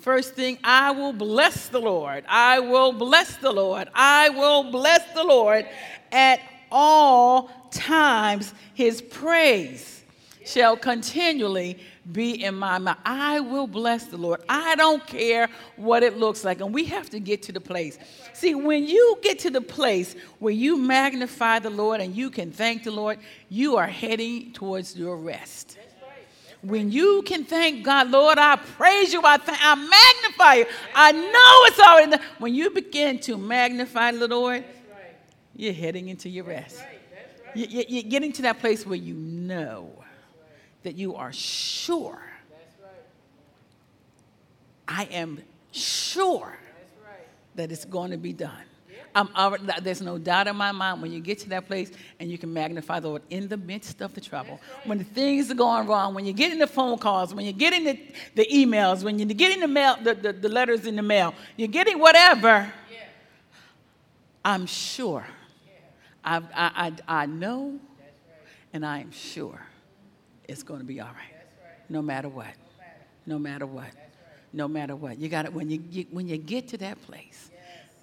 First 0.00 0.34
thing, 0.34 0.58
I 0.64 0.92
will 0.92 1.12
bless 1.12 1.68
the 1.68 1.78
Lord. 1.78 2.24
I 2.26 2.58
will 2.58 2.92
bless 2.92 3.36
the 3.36 3.52
Lord. 3.52 3.88
I 3.94 4.30
will 4.30 4.64
bless 4.64 5.12
the 5.12 5.22
Lord 5.22 5.66
at 6.12 6.40
all 6.70 7.50
times. 7.70 8.54
His 8.74 9.02
praise 9.02 10.04
shall 10.44 10.76
continually 10.76 11.78
be 12.10 12.42
in 12.42 12.56
my 12.56 12.78
mouth. 12.78 12.98
I 13.04 13.40
will 13.40 13.66
bless 13.66 14.06
the 14.06 14.16
Lord. 14.16 14.42
I 14.48 14.74
don't 14.74 15.06
care 15.06 15.48
what 15.76 16.02
it 16.02 16.16
looks 16.16 16.44
like. 16.44 16.60
And 16.60 16.74
we 16.74 16.84
have 16.86 17.10
to 17.10 17.20
get 17.20 17.42
to 17.44 17.52
the 17.52 17.60
place. 17.60 17.98
See, 18.32 18.54
when 18.54 18.86
you 18.86 19.18
get 19.22 19.38
to 19.40 19.50
the 19.50 19.60
place 19.60 20.16
where 20.40 20.52
you 20.52 20.76
magnify 20.76 21.60
the 21.60 21.70
Lord 21.70 22.00
and 22.00 22.14
you 22.14 22.30
can 22.30 22.50
thank 22.50 22.84
the 22.84 22.90
Lord, 22.90 23.18
you 23.48 23.76
are 23.76 23.86
heading 23.86 24.52
towards 24.52 24.96
your 24.96 25.16
rest. 25.16 25.78
When 26.62 26.92
you 26.92 27.22
can 27.26 27.44
thank 27.44 27.84
God, 27.84 28.10
Lord, 28.10 28.38
I 28.38 28.54
praise 28.54 29.12
you, 29.12 29.20
I, 29.24 29.36
th- 29.36 29.58
I 29.60 29.74
magnify 29.74 30.54
you. 30.54 30.66
I 30.94 31.10
know 31.10 31.66
it's 31.66 31.80
already 31.80 32.10
done. 32.12 32.20
When 32.38 32.54
you 32.54 32.70
begin 32.70 33.18
to 33.20 33.36
magnify 33.36 34.12
the 34.12 34.28
Lord, 34.28 34.64
you're 35.56 35.72
heading 35.72 36.08
into 36.08 36.28
your 36.28 36.44
rest. 36.44 36.78
That's 36.78 36.88
right. 36.88 37.00
That's 37.54 37.74
right. 37.74 37.90
You're 37.90 38.02
getting 38.04 38.32
to 38.32 38.42
that 38.42 38.60
place 38.60 38.86
where 38.86 38.96
you 38.96 39.14
know 39.14 39.90
that 40.82 40.96
you 40.96 41.14
are 41.14 41.32
sure. 41.32 42.20
I 44.88 45.04
am 45.04 45.42
sure 45.70 46.56
that 47.54 47.72
it's 47.72 47.84
going 47.84 48.10
to 48.10 48.16
be 48.16 48.32
done. 48.32 48.64
Already, 49.14 49.64
there's 49.82 50.00
no 50.00 50.16
doubt 50.16 50.48
in 50.48 50.56
my 50.56 50.72
mind 50.72 51.02
when 51.02 51.12
you 51.12 51.20
get 51.20 51.38
to 51.40 51.48
that 51.50 51.66
place 51.66 51.92
and 52.18 52.30
you 52.30 52.38
can 52.38 52.50
magnify 52.50 52.98
the 52.98 53.08
Lord 53.08 53.22
in 53.28 53.46
the 53.46 53.58
midst 53.58 54.00
of 54.00 54.14
the 54.14 54.22
trouble. 54.22 54.58
When 54.84 54.96
the 54.96 55.04
things 55.04 55.50
are 55.50 55.54
going 55.54 55.86
wrong, 55.86 56.14
when 56.14 56.24
you're 56.24 56.32
getting 56.32 56.58
the 56.58 56.66
phone 56.66 56.96
calls, 56.96 57.34
when 57.34 57.44
you're 57.44 57.52
getting 57.52 57.84
the, 57.84 58.00
the 58.34 58.46
emails, 58.46 59.02
when 59.02 59.18
you're 59.18 59.28
getting 59.28 59.60
the, 59.60 59.68
mail, 59.68 59.98
the, 60.02 60.14
the, 60.14 60.32
the 60.32 60.48
letters 60.48 60.86
in 60.86 60.96
the 60.96 61.02
mail, 61.02 61.34
you're 61.56 61.68
getting 61.68 61.98
whatever, 61.98 62.72
yeah. 62.90 63.00
I'm 64.42 64.64
sure 64.64 65.26
I, 66.24 66.36
I, 66.36 66.42
I, 67.08 67.22
I 67.22 67.26
know 67.26 67.78
and 68.72 68.86
I 68.86 69.00
am 69.00 69.10
sure 69.10 69.60
it's 70.48 70.62
going 70.62 70.80
to 70.80 70.86
be 70.86 71.00
all 71.00 71.08
right. 71.08 71.36
No 71.88 72.02
matter 72.02 72.28
what. 72.28 72.54
No 73.26 73.38
matter 73.38 73.66
what. 73.66 73.90
No 74.52 74.68
matter 74.68 74.96
what. 74.96 75.18
You 75.18 75.28
got 75.28 75.44
it 75.44 75.52
when 75.52 75.70
you, 75.70 75.82
you, 75.90 76.06
when 76.10 76.28
you 76.28 76.36
get 76.38 76.68
to 76.68 76.78
that 76.78 77.00
place, 77.02 77.50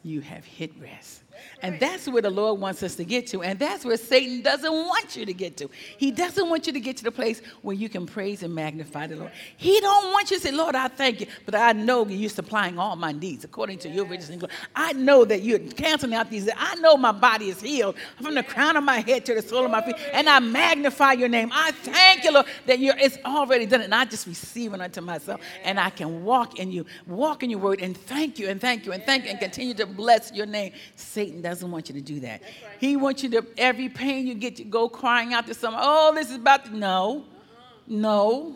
you 0.04 0.22
have 0.22 0.46
hit 0.46 0.72
rest. 0.82 1.22
And 1.62 1.80
that's 1.80 2.08
where 2.08 2.22
the 2.22 2.30
Lord 2.30 2.60
wants 2.60 2.84
us 2.84 2.96
to 2.96 3.04
get 3.04 3.28
to. 3.28 3.44
And 3.44 3.60
that's 3.60 3.84
where 3.84 3.98
Satan 3.98 4.42
doesn't 4.42 4.72
want 4.72 5.16
you 5.16 5.26
to 5.26 5.34
get 5.34 5.58
to. 5.58 5.70
He 5.98 6.12
doesn't 6.12 6.50
want 6.50 6.68
you 6.68 6.74
to 6.74 6.80
get 6.80 6.98
to 6.98 7.04
the 7.04 7.12
place 7.12 7.42
where 7.62 7.76
you 7.76 7.90
can 7.90 8.06
praise 8.06 8.44
and 8.44 8.54
magnify 8.54 9.08
the 9.08 9.18
Lord. 9.18 9.32
He 9.58 9.80
don't 9.80 10.12
want 10.12 10.32
you 10.32 10.38
to 10.38 10.44
say, 10.44 10.52
Lord, 10.52 10.76
I 10.76 10.88
thank 10.88 11.22
you, 11.22 11.28
but 11.46 11.56
I 11.56 11.74
know 11.74 12.08
you're 12.08 12.30
supplying 12.30 12.80
all 12.80 12.96
my 12.96 13.12
needs 13.12 13.44
according 13.44 13.80
to 13.80 13.90
your 13.90 14.06
riches 14.06 14.30
and 14.30 14.40
glory. 14.40 14.54
I 14.76 14.94
know 14.94 15.26
that 15.26 15.42
you're 15.42 15.60
canceling 15.60 16.14
out 16.14 16.30
these. 16.30 16.50
I 16.56 16.76
know 16.76 16.98
my 16.98 17.12
body 17.12 17.50
is 17.50 17.62
healed 17.62 17.96
from 18.22 18.36
the 18.36 18.44
crown 18.44 18.78
of 18.78 18.84
my 18.84 19.00
head 19.00 19.26
to 19.26 19.36
the 19.36 19.42
sole 19.42 19.66
of 19.66 19.72
my 19.72 19.82
feet. 19.82 19.96
And 20.14 20.30
I 20.30 20.40
magnify 20.40 21.14
your 21.14 21.30
name. 21.30 21.50
I 21.54 21.72
thank 21.72 22.24
you, 22.24 22.32
Lord, 22.32 22.46
that 22.66 22.80
you're, 22.80 22.98
it's 22.98 23.18
already 23.26 23.66
done. 23.66 23.82
And 23.82 23.94
I 23.94 24.06
just 24.06 24.28
receive 24.28 24.74
it 24.74 24.82
unto 24.82 25.02
myself. 25.02 25.42
And 25.64 25.80
I 25.80 25.90
can 25.90 26.24
walk 26.24 26.60
in 26.60 26.72
you, 26.72 26.86
walk 27.06 27.44
in 27.44 27.50
your 27.50 27.60
word, 27.60 27.82
and 27.82 27.96
thank 27.96 28.40
you, 28.40 28.50
and 28.50 28.60
thank 28.60 28.86
you, 28.86 28.92
and 28.92 29.04
thank 29.04 29.26
you, 29.26 29.32
and 29.32 29.40
continue 29.40 29.74
to 29.76 29.86
bless 29.86 30.32
your 30.34 30.46
name. 30.46 30.74
Satan 30.96 31.29
doesn't 31.32 31.70
want 31.70 31.90
you 31.90 31.96
to 31.96 32.02
do 32.02 32.20
that. 32.22 32.42
Right. 32.42 32.52
He 32.80 32.96
wants 32.96 33.24
you 33.24 33.30
to, 33.32 33.46
every 33.58 33.90
pain 33.90 34.28
you 34.28 34.36
get, 34.36 34.56
to 34.58 34.64
go 34.64 34.90
crying 34.90 35.34
out 35.34 35.48
to 35.48 35.54
someone, 35.54 35.82
oh, 35.84 36.14
this 36.14 36.30
is 36.30 36.36
about 36.36 36.66
to, 36.66 36.76
no, 36.76 37.26
no. 37.88 38.56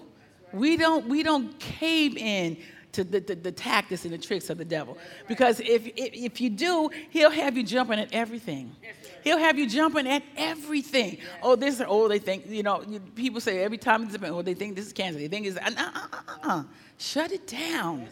Right. 0.52 0.54
We 0.54 0.78
don't, 0.78 1.08
we 1.08 1.24
don't 1.24 1.58
cave 1.60 2.18
in 2.18 2.58
to 2.94 3.04
the, 3.04 3.20
the, 3.20 3.36
the, 3.36 3.52
tactics 3.52 4.06
and 4.06 4.14
the 4.14 4.18
tricks 4.18 4.50
of 4.50 4.58
the 4.58 4.66
devil. 4.66 4.98
Because 5.28 5.60
if, 5.60 5.88
if, 5.88 6.14
if 6.14 6.42
you 6.42 6.50
do, 6.50 6.90
he'll 7.10 7.32
have 7.32 7.58
you 7.58 7.64
jumping 7.64 8.00
at 8.00 8.14
everything. 8.14 8.76
He'll 9.24 9.40
have 9.40 9.58
you 9.58 9.68
jumping 9.68 10.08
at 10.08 10.24
everything. 10.38 11.18
Oh, 11.42 11.56
this, 11.56 11.82
oh, 11.86 12.08
they 12.08 12.20
think, 12.20 12.48
you 12.48 12.62
know, 12.62 12.84
people 13.16 13.42
say 13.42 13.64
every 13.64 13.78
time 13.78 14.04
it's 14.04 14.16
a 14.16 14.28
oh, 14.28 14.42
they 14.42 14.54
think 14.54 14.76
this 14.76 14.86
is 14.86 14.94
cancer. 14.94 15.20
They 15.20 15.28
think 15.28 15.48
it's, 15.48 15.58
uh, 15.58 15.72
uh, 15.76 16.08
uh, 16.12 16.18
uh. 16.44 16.64
Shut 16.98 17.32
it 17.32 17.48
down. 17.48 18.08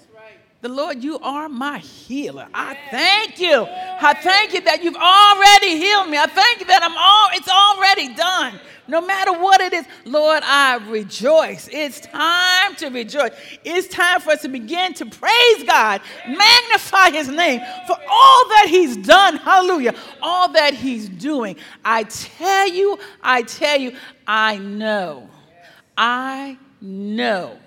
The 0.62 0.70
Lord, 0.70 1.04
you 1.04 1.18
are 1.20 1.50
my 1.50 1.80
healer. 1.80 2.48
I 2.54 2.78
thank 2.92 3.40
you. 3.40 3.66
I 3.68 4.14
thank 4.14 4.54
you 4.54 4.62
that 4.62 4.84
you've 4.84 4.96
already 4.96 5.76
healed 5.76 6.08
me. 6.08 6.20
I 6.20 6.28
thank 6.28 6.60
you 6.60 6.68
that 6.68 6.84
I'm 6.84 6.96
all 6.96 7.30
it's 7.34 7.50
already 7.50 8.14
done. 8.14 8.60
No 8.88 9.02
matter 9.02 9.34
what 9.34 9.60
it 9.60 9.74
is, 9.74 9.86
Lord, 10.06 10.44
I 10.46 10.76
rejoice. 10.88 11.68
It's 11.72 12.02
time 12.02 12.76
to 12.76 12.90
rejoice. 12.90 13.32
It's 13.64 13.88
time 13.88 14.22
for 14.22 14.32
us 14.32 14.44
to 14.44 14.50
begin 14.50 14.94
to 14.96 15.06
praise 15.08 15.64
God, 15.66 16.02
magnify 16.28 17.10
his 17.10 17.28
name 17.28 17.62
for 17.88 17.96
all 18.08 18.48
that 18.50 18.68
he's 18.70 18.98
done. 18.98 19.38
Hallelujah. 19.38 19.96
All 20.22 20.52
that 20.52 20.76
he's 20.76 21.10
doing. 21.10 21.56
I 21.84 22.04
tell 22.04 22.68
you, 22.70 23.00
I 23.24 23.42
tell 23.42 23.80
you, 23.80 23.96
I 24.28 24.60
know. 24.60 25.28
I 25.98 26.60
know. 26.82 27.58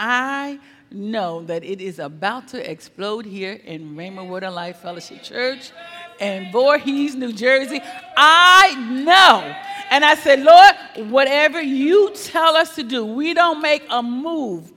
I 0.00 0.54
know 0.54 0.60
that 0.96 1.62
it 1.62 1.80
is 1.80 1.98
about 1.98 2.48
to 2.48 2.70
explode 2.70 3.26
here 3.26 3.60
in 3.64 3.94
Rhema 3.96 4.26
Word 4.26 4.42
Life 4.44 4.78
Fellowship 4.78 5.22
Church 5.22 5.70
in 6.18 6.50
Voorhees, 6.50 7.14
New 7.14 7.32
Jersey. 7.32 7.80
I 8.16 8.74
know. 9.04 9.54
And 9.90 10.04
I 10.04 10.14
said, 10.14 10.40
Lord, 10.40 11.10
whatever 11.10 11.60
you 11.60 12.12
tell 12.14 12.56
us 12.56 12.74
to 12.76 12.82
do, 12.82 13.04
we 13.04 13.34
don't 13.34 13.60
make 13.60 13.84
a 13.90 14.02
move 14.02 14.72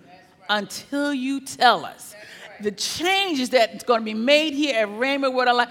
until 0.49 1.13
you 1.13 1.39
tell 1.39 1.85
us. 1.85 2.13
The 2.61 2.71
changes 2.71 3.49
that's 3.49 3.83
going 3.83 4.01
to 4.01 4.05
be 4.05 4.13
made 4.13 4.53
here 4.53 4.83
at 4.83 4.89
Rhema 4.89 5.33
Word 5.33 5.51
Life, 5.53 5.69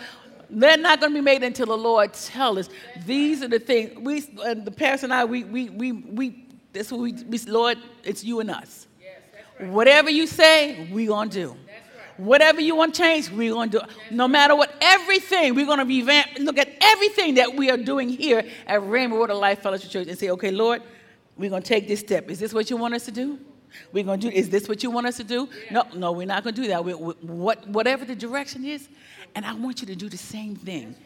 they're 0.48 0.78
not 0.78 0.98
going 1.00 1.12
to 1.12 1.18
be 1.18 1.24
made 1.24 1.42
until 1.42 1.66
the 1.66 1.76
Lord 1.76 2.14
tells 2.14 2.58
us. 2.58 2.68
These 3.04 3.42
are 3.42 3.48
the 3.48 3.58
things. 3.58 3.98
We, 3.98 4.24
uh, 4.42 4.54
the 4.54 4.70
pastor 4.70 5.06
and 5.06 5.12
I, 5.12 5.26
we, 5.26 5.44
we, 5.44 5.68
we, 5.68 5.92
we 5.92 6.46
this 6.72 6.90
what 6.90 7.00
we, 7.00 7.12
we, 7.12 7.38
Lord, 7.40 7.78
it's 8.02 8.24
you 8.24 8.40
and 8.40 8.50
us. 8.50 8.87
Whatever 9.60 10.10
you 10.10 10.26
say, 10.26 10.88
we're 10.92 11.08
going 11.08 11.30
to 11.30 11.42
do. 11.42 11.56
Whatever 12.16 12.60
you 12.60 12.74
want 12.74 12.94
to 12.94 13.02
change, 13.02 13.30
we're 13.30 13.52
going 13.52 13.70
to 13.70 13.78
do. 13.78 13.84
No 14.10 14.26
matter 14.26 14.56
what, 14.56 14.74
everything, 14.80 15.54
we're 15.54 15.66
going 15.66 15.78
to 15.78 15.84
revamp, 15.84 16.38
look 16.40 16.58
at 16.58 16.68
everything 16.80 17.34
that 17.34 17.54
we 17.54 17.70
are 17.70 17.76
doing 17.76 18.08
here 18.08 18.44
at 18.66 18.82
Word 18.82 19.30
of 19.30 19.38
Life 19.38 19.62
Fellowship 19.62 19.90
Church 19.90 20.08
and 20.08 20.18
say, 20.18 20.30
okay, 20.30 20.50
Lord, 20.50 20.82
we're 21.36 21.50
going 21.50 21.62
to 21.62 21.68
take 21.68 21.86
this 21.86 22.00
step. 22.00 22.28
Is 22.28 22.40
this 22.40 22.52
what 22.52 22.70
you 22.70 22.76
want 22.76 22.94
us 22.94 23.04
to 23.04 23.12
do? 23.12 23.38
We're 23.92 24.02
going 24.02 24.18
to 24.18 24.30
do, 24.30 24.36
is 24.36 24.50
this 24.50 24.68
what 24.68 24.82
you 24.82 24.90
want 24.90 25.06
us 25.06 25.16
to 25.18 25.24
do? 25.24 25.48
No, 25.70 25.84
no, 25.94 26.12
we're 26.12 26.26
not 26.26 26.42
going 26.42 26.54
to 26.54 26.62
do 26.62 26.68
that. 26.68 26.84
We, 26.84 26.94
we, 26.94 27.12
what, 27.20 27.68
whatever 27.68 28.04
the 28.04 28.16
direction 28.16 28.64
is, 28.64 28.88
and 29.34 29.44
I 29.44 29.54
want 29.54 29.80
you 29.80 29.86
to 29.86 29.94
do 29.94 30.08
the 30.08 30.16
same 30.16 30.56
thing 30.56 30.96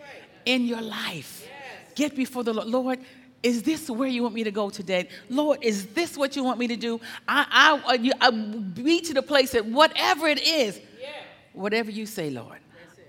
in 0.46 0.64
your 0.64 0.80
life. 0.80 1.46
Get 1.94 2.16
before 2.16 2.42
the 2.44 2.54
Lord. 2.54 2.68
Lord, 2.68 2.98
is 3.42 3.62
this 3.62 3.90
where 3.90 4.08
you 4.08 4.22
want 4.22 4.34
me 4.34 4.44
to 4.44 4.50
go 4.50 4.70
today? 4.70 5.08
Lord, 5.28 5.58
is 5.62 5.86
this 5.88 6.16
what 6.16 6.36
you 6.36 6.44
want 6.44 6.58
me 6.58 6.68
to 6.68 6.76
do? 6.76 7.00
I, 7.26 7.80
I, 7.86 7.94
uh, 7.94 8.12
I 8.20 8.30
be 8.30 9.00
to 9.00 9.14
the 9.14 9.22
place 9.22 9.50
that 9.52 9.66
whatever 9.66 10.28
it 10.28 10.40
is, 10.46 10.80
yeah. 11.00 11.08
whatever 11.52 11.90
you 11.90 12.06
say, 12.06 12.30
Lord, 12.30 12.58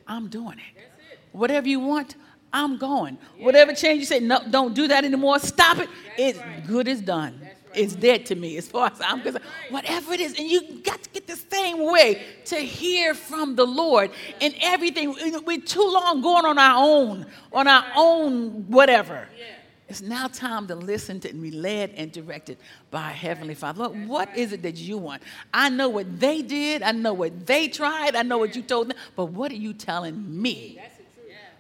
I'm 0.07 0.27
doing 0.29 0.57
it. 0.57 0.79
it. 0.79 1.19
Whatever 1.31 1.67
you 1.67 1.79
want, 1.79 2.15
I'm 2.51 2.77
going. 2.77 3.17
Yeah. 3.37 3.45
Whatever 3.45 3.73
change 3.73 3.99
you 3.99 4.05
say, 4.05 4.19
no, 4.19 4.39
don't 4.49 4.73
do 4.73 4.87
that 4.87 5.03
anymore. 5.03 5.39
Stop 5.39 5.79
it. 5.79 5.89
That's 6.17 6.19
it's 6.19 6.39
right. 6.39 6.67
good 6.67 6.87
is 6.87 7.01
done. 7.01 7.39
Right. 7.41 7.51
It's 7.75 7.95
dead 7.95 8.27
to 8.27 8.35
me 8.35 8.57
as 8.57 8.67
far 8.67 8.91
as 8.91 9.01
I'm 9.01 9.21
concerned. 9.21 9.43
Right. 9.45 9.71
Whatever 9.71 10.13
it 10.13 10.19
is, 10.19 10.37
and 10.37 10.47
you 10.47 10.81
got 10.83 11.01
to 11.01 11.09
get 11.09 11.25
the 11.25 11.35
same 11.35 11.83
way 11.91 12.23
to 12.45 12.55
hear 12.55 13.15
from 13.15 13.55
the 13.55 13.65
Lord 13.65 14.11
in 14.39 14.53
everything. 14.61 15.15
We're 15.45 15.61
too 15.61 15.87
long 15.91 16.21
going 16.21 16.45
on 16.45 16.59
our 16.59 16.83
own, 16.83 17.25
on 17.51 17.67
our 17.67 17.85
own 17.95 18.67
whatever. 18.67 19.27
Yeah. 19.37 19.45
It's 19.89 20.01
now 20.01 20.27
time 20.27 20.67
to 20.67 20.75
listen 20.75 21.19
to 21.21 21.29
and 21.29 21.41
be 21.41 21.51
led 21.51 21.91
and 21.91 22.11
directed 22.11 22.57
by 22.89 23.09
Heavenly 23.09 23.53
Father. 23.53 23.83
Lord, 23.83 24.07
what 24.07 24.37
is 24.37 24.53
it 24.53 24.61
that 24.63 24.77
you 24.77 24.97
want? 24.97 25.23
I 25.53 25.69
know 25.69 25.89
what 25.89 26.19
they 26.19 26.41
did. 26.41 26.81
I 26.81 26.91
know 26.91 27.13
what 27.13 27.45
they 27.45 27.67
tried. 27.67 28.15
I 28.15 28.23
know 28.23 28.37
what 28.37 28.55
you 28.55 28.61
told 28.61 28.89
them. 28.89 28.97
But 29.15 29.25
what 29.25 29.51
are 29.51 29.55
you 29.55 29.73
telling 29.73 30.41
me? 30.41 30.79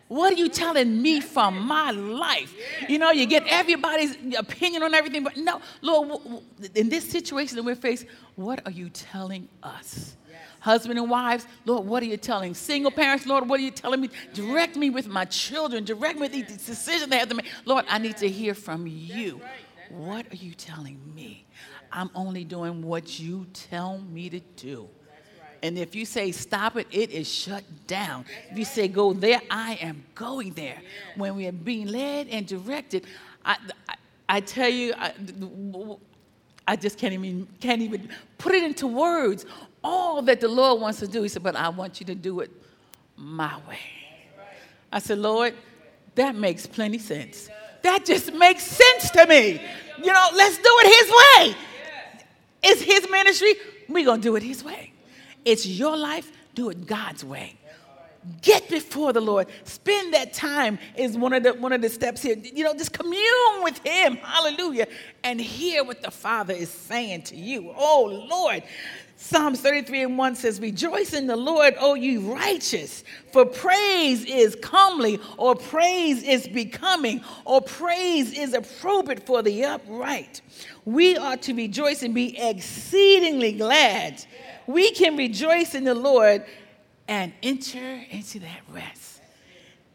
What 0.07 0.33
are 0.33 0.37
you 0.37 0.49
telling 0.49 1.01
me 1.01 1.21
from 1.21 1.65
my 1.65 1.91
life? 1.91 2.53
You 2.87 2.99
know, 2.99 3.11
you 3.11 3.25
get 3.25 3.43
everybody's 3.47 4.15
opinion 4.37 4.83
on 4.83 4.93
everything, 4.93 5.23
but 5.23 5.37
no, 5.37 5.59
Lord, 5.81 6.21
in 6.75 6.89
this 6.89 7.09
situation 7.09 7.55
that 7.55 7.63
we're 7.63 7.75
facing, 7.75 8.09
what 8.35 8.61
are 8.65 8.71
you 8.71 8.89
telling 8.89 9.47
us? 9.63 10.15
Husband 10.63 10.97
and 10.97 11.09
wives, 11.09 11.45
Lord, 11.65 11.85
what 11.85 12.01
are 12.01 12.05
you 12.05 12.15
telling? 12.15 12.53
Single 12.53 12.89
parents, 12.89 13.25
Lord, 13.25 13.49
what 13.49 13.59
are 13.59 13.63
you 13.63 13.69
telling 13.69 13.99
me? 13.99 14.09
Direct 14.33 14.77
me 14.77 14.89
with 14.89 15.07
my 15.07 15.25
children, 15.25 15.83
direct 15.83 16.15
me 16.15 16.21
with 16.21 16.31
these 16.31 16.65
decisions 16.65 17.09
they 17.09 17.17
have 17.17 17.27
to 17.27 17.35
make. 17.35 17.47
Lord, 17.65 17.83
I 17.89 17.97
need 17.97 18.15
to 18.17 18.29
hear 18.29 18.53
from 18.53 18.87
you. 18.87 19.41
What 19.89 20.25
are 20.31 20.37
you 20.37 20.53
telling 20.53 21.01
me? 21.13 21.45
I'm 21.91 22.09
only 22.15 22.45
doing 22.45 22.81
what 22.81 23.19
you 23.19 23.45
tell 23.51 23.97
me 23.97 24.29
to 24.29 24.39
do. 24.55 24.87
And 25.61 25.77
if 25.77 25.95
you 25.95 26.05
say 26.05 26.31
stop 26.31 26.77
it, 26.77 26.87
it 26.91 27.11
is 27.11 27.29
shut 27.29 27.63
down. 27.85 28.23
If 28.49 28.57
you 28.57 28.65
say 28.65 28.87
go 28.87 29.11
there, 29.11 29.41
I 29.51 29.73
am 29.81 30.05
going 30.15 30.53
there. 30.53 30.81
When 31.17 31.35
we 31.35 31.45
are 31.47 31.51
being 31.51 31.87
led 31.87 32.29
and 32.29 32.47
directed, 32.47 33.05
I, 33.43 33.57
I, 33.89 33.95
I 34.29 34.39
tell 34.39 34.69
you, 34.69 34.93
I, 34.97 35.13
I 36.65 36.77
just 36.77 36.97
can't 36.97 37.13
even, 37.13 37.49
can't 37.59 37.81
even 37.81 38.09
put 38.37 38.53
it 38.53 38.63
into 38.63 38.87
words 38.87 39.45
all 39.83 40.21
that 40.23 40.39
the 40.39 40.47
Lord 40.47 40.81
wants 40.81 40.99
to 40.99 41.07
do. 41.07 41.21
He 41.23 41.29
said, 41.29 41.43
But 41.43 41.55
I 41.55 41.69
want 41.69 41.99
you 41.99 42.05
to 42.07 42.15
do 42.15 42.39
it 42.39 42.51
my 43.15 43.57
way. 43.67 43.79
I 44.91 44.99
said, 44.99 45.19
Lord, 45.19 45.55
that 46.15 46.35
makes 46.35 46.67
plenty 46.67 46.99
sense. 46.99 47.49
That 47.81 48.05
just 48.05 48.33
makes 48.33 48.63
sense 48.63 49.09
to 49.11 49.25
me. 49.27 49.61
You 49.97 50.11
know, 50.13 50.27
let's 50.35 50.57
do 50.57 50.63
it 50.65 51.05
His 51.05 51.11
way. 51.11 51.57
It's 52.63 52.81
His 52.81 53.09
ministry. 53.09 53.55
We're 53.89 54.05
going 54.05 54.21
to 54.21 54.27
do 54.27 54.35
it 54.35 54.43
His 54.43 54.63
way. 54.63 54.93
It's 55.43 55.65
your 55.65 55.97
life. 55.97 56.31
Do 56.55 56.69
it 56.69 56.85
God's 56.85 57.25
way. 57.25 57.57
Get 58.41 58.69
before 58.69 59.11
the 59.11 59.19
Lord. 59.19 59.47
Spend 59.65 60.13
that 60.13 60.33
time 60.33 60.79
is 60.95 61.17
one 61.17 61.33
of 61.33 61.43
the 61.43 61.53
one 61.55 61.73
of 61.73 61.81
the 61.81 61.89
steps 61.89 62.21
here. 62.21 62.37
You 62.37 62.63
know, 62.63 62.73
just 62.73 62.93
commune 62.93 63.63
with 63.63 63.79
Him. 63.79 64.15
Hallelujah. 64.15 64.87
And 65.23 65.41
hear 65.41 65.83
what 65.83 66.01
the 66.01 66.11
Father 66.11 66.53
is 66.53 66.69
saying 66.69 67.23
to 67.23 67.35
you. 67.35 67.73
Oh 67.75 68.25
Lord. 68.29 68.63
Psalms 69.15 69.61
33 69.61 70.03
and 70.03 70.17
1 70.17 70.35
says, 70.35 70.59
Rejoice 70.59 71.13
in 71.13 71.27
the 71.27 71.35
Lord, 71.35 71.75
O 71.79 71.93
you 71.93 72.33
righteous, 72.33 73.03
for 73.31 73.45
praise 73.45 74.25
is 74.25 74.55
comely, 74.61 75.19
or 75.37 75.55
praise 75.55 76.23
is 76.23 76.47
becoming, 76.47 77.23
or 77.45 77.61
praise 77.61 78.37
is 78.37 78.53
appropriate 78.53 79.25
for 79.25 79.41
the 79.41 79.63
upright. 79.65 80.41
We 80.85 81.15
are 81.15 81.37
to 81.37 81.53
rejoice 81.53 82.03
and 82.03 82.13
be 82.13 82.37
exceedingly 82.37 83.53
glad. 83.53 84.23
We 84.67 84.91
can 84.91 85.15
rejoice 85.15 85.75
in 85.75 85.83
the 85.83 85.95
Lord 85.95 86.43
and 87.07 87.33
enter 87.43 88.01
into 88.09 88.39
that 88.39 88.61
rest. 88.71 89.21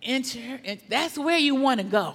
Enter, 0.03 0.61
and 0.65 0.81
that's 0.89 1.19
where 1.19 1.39
you 1.39 1.57
want 1.57 1.81
to 1.81 1.87
go. 1.87 2.15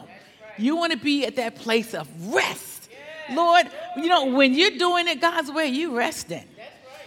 You 0.58 0.78
want 0.78 0.94
to 0.94 0.98
be 0.98 1.26
at 1.26 1.36
that 1.36 1.56
place 1.56 1.94
of 1.94 2.08
rest. 2.34 2.90
Lord, 3.32 3.70
you 3.98 4.08
know, 4.08 4.26
when 4.26 4.54
you're 4.54 4.78
doing 4.78 5.08
it 5.08 5.22
God's 5.22 5.52
way, 5.52 5.68
you're 5.68 5.96
resting 5.96 6.46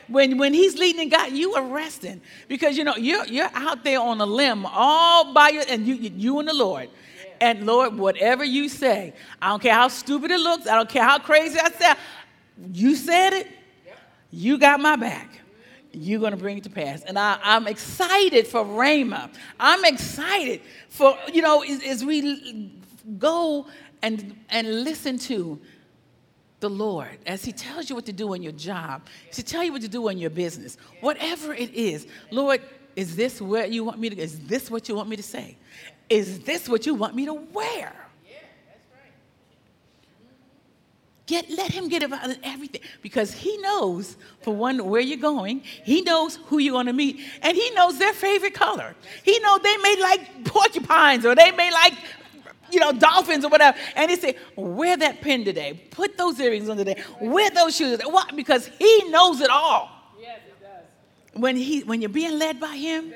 when, 0.09 0.39
when 0.39 0.55
he's 0.55 0.79
leading 0.79 1.09
God, 1.09 1.33
you 1.33 1.55
are 1.55 1.65
resting 1.65 2.21
because 2.49 2.77
you 2.79 2.85
know 2.85 2.97
you're, 2.97 3.27
you're 3.27 3.51
out 3.55 3.85
there 3.85 4.01
on 4.01 4.21
a 4.21 4.27
limb 4.27 4.67
all 4.67 5.33
by 5.33 5.49
your 5.51 5.65
and 5.69 5.87
you, 5.87 5.95
you 5.95 6.39
and 6.39 6.49
the 6.49 6.55
Lord. 6.55 6.89
And 7.41 7.67
Lord, 7.67 7.99
whatever 7.99 8.45
you 8.45 8.69
say, 8.69 9.13
I 9.43 9.49
don't 9.49 9.63
care 9.63 9.75
how 9.75 9.89
stupid 9.89 10.31
it 10.31 10.41
looks, 10.41 10.67
I 10.67 10.75
don't 10.75 10.89
care 10.89 11.05
how 11.05 11.19
crazy 11.19 11.59
I 11.59 11.71
sound, 11.71 11.99
you 12.73 12.95
said 12.95 13.33
it, 13.33 13.49
you 14.31 14.59
got 14.59 14.81
my 14.81 14.97
back. 14.97 15.41
you're 15.93 16.21
going 16.21 16.33
to 16.33 16.39
bring 16.39 16.59
it 16.59 16.65
to 16.65 16.71
pass. 16.71 17.03
And 17.03 17.19
I, 17.19 17.39
am 17.43 17.67
excited 17.67 18.47
for 18.47 18.65
Rhema. 18.65 19.31
I'm 19.59 19.85
excited 19.85 20.61
for, 20.89 21.17
you 21.33 21.43
know, 21.43 21.63
as, 21.63 21.83
as 21.83 22.05
we 22.05 22.71
go 23.19 23.67
and, 24.03 24.37
and 24.51 24.85
listen 24.85 25.19
to 25.21 25.59
the 26.69 26.75
Lord 26.75 27.19
as 27.27 27.45
He 27.45 27.53
tells 27.53 27.89
you 27.89 27.95
what 27.95 28.07
to 28.07 28.13
do 28.13 28.33
in 28.35 28.43
your 28.43 28.53
job, 28.53 29.03
to 29.33 29.43
tell 29.43 29.63
you 29.63 29.73
what 29.73 29.83
to 29.83 29.89
do 29.89 30.09
in 30.09 30.19
your 30.19 30.31
business, 30.31 30.77
whatever 31.01 31.55
it 31.55 31.73
is. 31.73 32.07
Lord, 32.31 32.61
is 32.97 33.15
this 33.15 33.41
where 33.41 33.67
you 33.67 33.85
want 33.85 34.01
me 34.01 34.11
to? 34.11 34.19
Is 34.19 34.41
this 34.41 34.71
what 34.71 34.89
you 34.89 34.97
want 34.97 35.09
me 35.09 35.17
to 35.17 35.23
say? 35.23 35.57
Is 36.09 36.41
this 36.41 36.69
what 36.69 36.85
you 36.87 36.95
want 36.95 37.15
me 37.15 37.27
to 37.27 37.35
wear? 37.35 37.95
Yeah, 38.27 38.39
that's 38.67 38.87
right. 38.93 39.13
Get, 41.27 41.51
let 41.51 41.71
him 41.71 41.89
get 41.89 42.03
about 42.03 42.37
everything 42.43 42.81
because 43.01 43.33
he 43.33 43.57
knows, 43.59 44.17
for 44.41 44.55
one, 44.55 44.85
where 44.87 45.01
you're 45.01 45.19
going. 45.19 45.61
He 45.61 46.01
knows 46.01 46.37
who 46.47 46.59
you're 46.59 46.73
going 46.73 46.87
to 46.87 46.93
meet, 46.93 47.21
and 47.43 47.57
he 47.57 47.71
knows 47.71 47.99
their 47.99 48.13
favorite 48.13 48.55
color. 48.55 48.97
He 49.23 49.39
knows 49.41 49.61
they 49.63 49.77
may 49.77 49.97
like 50.01 50.45
porcupines 50.45 51.25
or 51.27 51.35
they 51.35 51.53
may 51.53 51.71
like, 51.71 51.95
you 52.71 52.81
know, 52.81 52.93
dolphins 52.93 53.45
or 53.45 53.49
whatever. 53.49 53.77
And 53.95 54.11
he 54.11 54.17
said, 54.17 54.37
wear 54.57 54.97
that 54.97 55.21
pin 55.21 55.45
today. 55.45 55.81
Put 55.91 56.17
those 56.17 56.39
earrings 56.41 56.69
on 56.69 56.77
today. 56.77 57.03
Wear 57.21 57.51
those 57.51 57.77
shoes. 57.77 58.01
Why? 58.05 58.25
Because 58.35 58.69
he 58.79 59.05
knows 59.11 59.41
it 59.41 59.51
all. 59.51 59.91
Yes, 60.21 60.41
it 60.47 60.61
does. 60.61 61.41
When, 61.41 61.57
he, 61.57 61.83
when 61.83 62.01
you're 62.01 62.09
being 62.09 62.39
led 62.39 62.61
by 62.61 62.77
him, 62.77 63.13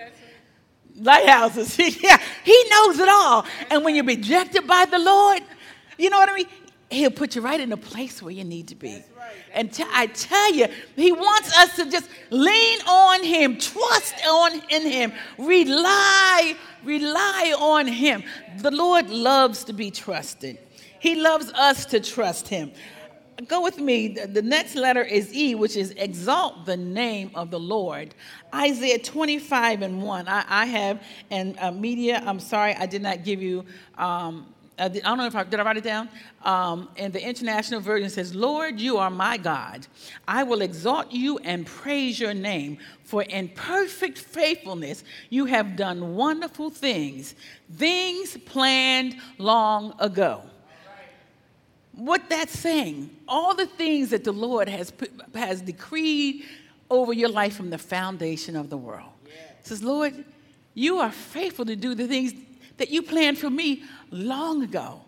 lighthouses, 0.96 1.78
yeah, 2.02 2.18
he 2.44 2.64
knows 2.70 2.98
it 2.98 3.08
all. 3.08 3.46
And 3.70 3.84
when 3.84 3.94
you're 3.94 4.04
rejected 4.04 4.66
by 4.66 4.86
the 4.86 4.98
Lord, 4.98 5.42
you 5.98 6.10
know 6.10 6.18
what 6.18 6.28
I 6.28 6.34
mean? 6.34 6.46
He'll 6.90 7.12
put 7.12 7.36
you 7.36 7.42
right 7.42 7.60
in 7.60 7.68
the 7.68 7.76
place 7.76 8.20
where 8.20 8.32
you 8.32 8.42
need 8.42 8.68
to 8.68 8.74
be. 8.74 8.94
Right. 8.94 9.04
And 9.52 9.72
t- 9.72 9.84
I 9.92 10.06
tell 10.06 10.52
you, 10.52 10.66
He 10.96 11.12
wants 11.12 11.56
us 11.56 11.76
to 11.76 11.88
just 11.88 12.08
lean 12.30 12.80
on 12.80 13.22
Him, 13.22 13.58
trust 13.58 14.14
on 14.26 14.60
in 14.70 14.82
Him, 14.82 15.12
rely, 15.38 16.56
rely 16.84 17.54
on 17.58 17.86
Him. 17.86 18.22
The 18.58 18.70
Lord 18.70 19.10
loves 19.10 19.64
to 19.64 19.72
be 19.72 19.90
trusted. 19.90 20.58
He 20.98 21.14
loves 21.14 21.50
us 21.52 21.86
to 21.86 22.00
trust 22.00 22.48
Him. 22.48 22.72
Go 23.48 23.62
with 23.62 23.78
me. 23.78 24.08
The 24.08 24.42
next 24.42 24.74
letter 24.74 25.02
is 25.02 25.32
E, 25.32 25.54
which 25.54 25.76
is 25.76 25.92
exalt 25.92 26.66
the 26.66 26.76
name 26.76 27.30
of 27.34 27.50
the 27.50 27.60
Lord. 27.60 28.14
Isaiah 28.54 28.98
25 28.98 29.82
and 29.82 30.02
1. 30.02 30.28
I, 30.28 30.44
I 30.46 30.66
have, 30.66 31.02
and 31.30 31.58
uh, 31.58 31.70
media, 31.72 32.22
I'm 32.26 32.38
sorry, 32.38 32.74
I 32.74 32.86
did 32.86 33.02
not 33.02 33.24
give 33.24 33.40
you. 33.40 33.64
Um, 33.96 34.54
I 34.80 34.88
don't 34.88 35.18
know 35.18 35.26
if 35.26 35.34
I 35.36 35.44
did 35.44 35.60
I 35.60 35.62
write 35.62 35.76
it 35.76 35.84
down. 35.84 36.08
Um, 36.42 36.88
and 36.96 37.12
the 37.12 37.22
International 37.22 37.80
Version 37.80 38.08
says, 38.08 38.34
"Lord, 38.34 38.80
you 38.80 38.96
are 38.96 39.10
my 39.10 39.36
God. 39.36 39.86
I 40.26 40.42
will 40.42 40.62
exalt 40.62 41.12
you 41.12 41.38
and 41.38 41.66
praise 41.66 42.18
your 42.18 42.34
name, 42.34 42.78
for 43.04 43.22
in 43.22 43.48
perfect 43.48 44.18
faithfulness 44.18 45.04
you 45.28 45.44
have 45.44 45.76
done 45.76 46.16
wonderful 46.16 46.70
things, 46.70 47.34
things 47.76 48.36
planned 48.46 49.16
long 49.38 49.94
ago." 49.98 50.42
What 51.92 52.30
that's 52.30 52.58
saying, 52.58 53.10
all 53.28 53.54
the 53.54 53.66
things 53.66 54.10
that 54.10 54.24
the 54.24 54.32
Lord 54.32 54.68
has 54.68 54.90
put, 54.90 55.10
has 55.34 55.60
decreed 55.60 56.44
over 56.88 57.12
your 57.12 57.28
life 57.28 57.54
from 57.54 57.70
the 57.70 57.78
foundation 57.78 58.56
of 58.56 58.70
the 58.70 58.76
world. 58.76 59.10
Yeah. 59.26 59.32
Says, 59.62 59.82
Lord, 59.82 60.24
you 60.74 60.98
are 60.98 61.10
faithful 61.10 61.66
to 61.66 61.76
do 61.76 61.94
the 61.94 62.06
things 62.06 62.32
that 62.80 62.90
you 62.90 63.02
planned 63.02 63.38
for 63.38 63.50
me 63.50 63.84
long 64.10 64.62
ago. 64.62 65.02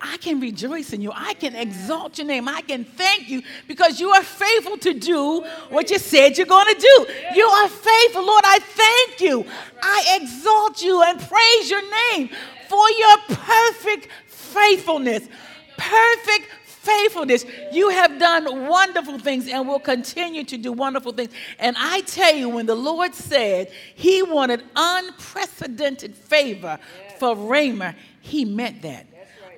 I 0.00 0.16
can 0.16 0.40
rejoice 0.40 0.92
in 0.92 1.00
you. 1.00 1.12
I 1.14 1.34
can 1.34 1.54
exalt 1.54 2.18
your 2.18 2.26
name. 2.26 2.48
I 2.48 2.62
can 2.62 2.84
thank 2.84 3.28
you 3.28 3.42
because 3.68 4.00
you 4.00 4.10
are 4.10 4.22
faithful 4.22 4.76
to 4.78 4.92
do 4.92 5.44
what 5.70 5.90
you 5.90 5.98
said 5.98 6.36
you're 6.36 6.46
going 6.46 6.74
to 6.74 6.80
do. 6.80 7.06
You 7.34 7.46
are 7.46 7.68
faithful, 7.68 8.26
Lord. 8.26 8.42
I 8.44 8.58
thank 8.58 9.20
you. 9.20 9.46
I 9.82 10.18
exalt 10.20 10.82
you 10.82 11.02
and 11.02 11.20
praise 11.20 11.70
your 11.70 11.82
name 12.12 12.30
for 12.68 12.90
your 12.90 13.16
perfect 13.28 14.08
faithfulness. 14.26 15.28
Perfect 15.76 16.48
faithfulness. 16.84 17.44
You 17.72 17.88
have 17.90 18.18
done 18.18 18.68
wonderful 18.68 19.18
things 19.18 19.48
and 19.48 19.66
will 19.66 19.80
continue 19.80 20.44
to 20.44 20.56
do 20.56 20.72
wonderful 20.72 21.12
things. 21.12 21.32
And 21.58 21.76
I 21.78 22.02
tell 22.02 22.34
you, 22.34 22.48
when 22.48 22.66
the 22.66 22.74
Lord 22.74 23.14
said 23.14 23.70
he 23.94 24.22
wanted 24.22 24.62
unprecedented 24.76 26.16
favor 26.16 26.78
for 27.18 27.34
Rhema, 27.34 27.94
he 28.20 28.44
meant 28.44 28.82
that. 28.82 29.06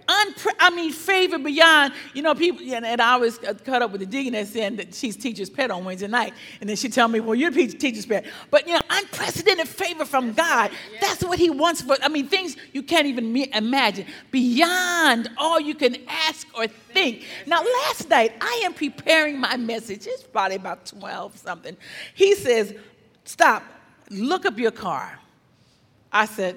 Unpre- 0.09 0.55
I 0.61 0.71
mean, 0.71 0.93
favor 0.93 1.39
beyond, 1.39 1.93
you 2.15 2.23
know, 2.23 2.35
people, 2.35 2.61
and, 2.73 2.87
and 2.87 3.01
I 3.01 3.17
was 3.17 3.39
caught 3.65 3.83
up 3.83 3.91
with 3.91 4.01
the 4.01 4.07
deaconess 4.07 4.53
saying 4.53 4.77
that 4.77 4.95
she's 4.95 5.17
teacher's 5.17 5.51
pet 5.51 5.71
on 5.71 5.85
Wednesday 5.85 6.07
night. 6.07 6.33
And 6.61 6.71
then 6.71 6.77
she 6.77 6.89
tell 6.89 7.09
me, 7.09 7.19
well, 7.19 7.35
you're 7.35 7.51
teacher's 7.51 8.07
pet. 8.07 8.25
But, 8.51 8.69
you 8.69 8.75
know, 8.75 8.81
unprecedented 8.89 9.67
favor 9.67 10.05
from 10.05 10.33
God. 10.33 10.71
That's 11.01 11.25
what 11.25 11.39
he 11.39 11.51
wants 11.51 11.83
for, 11.83 11.97
I 12.03 12.09
mean, 12.09 12.29
things 12.29 12.57
you 12.73 12.83
can't 12.85 13.07
even 13.07 13.33
me- 13.33 13.51
imagine. 13.53 14.07
Beyond 14.31 15.31
all 15.39 15.59
you 15.61 15.75
can 15.75 15.97
ask 16.09 16.47
or 16.57 16.69
think. 16.69 17.25
Now, 17.47 17.63
last 17.63 18.09
night, 18.09 18.33
I 18.41 18.63
am 18.65 18.75
preparing 18.75 19.41
my 19.41 19.57
message. 19.57 20.07
It's 20.07 20.23
probably 20.23 20.57
about 20.57 20.87
12 20.87 21.37
something. 21.37 21.77
He 22.15 22.35
says, 22.37 22.75
stop, 23.25 23.65
look 24.11 24.47
up 24.47 24.59
your 24.59 24.71
car. 24.71 25.19
I 26.13 26.27
said, 26.27 26.57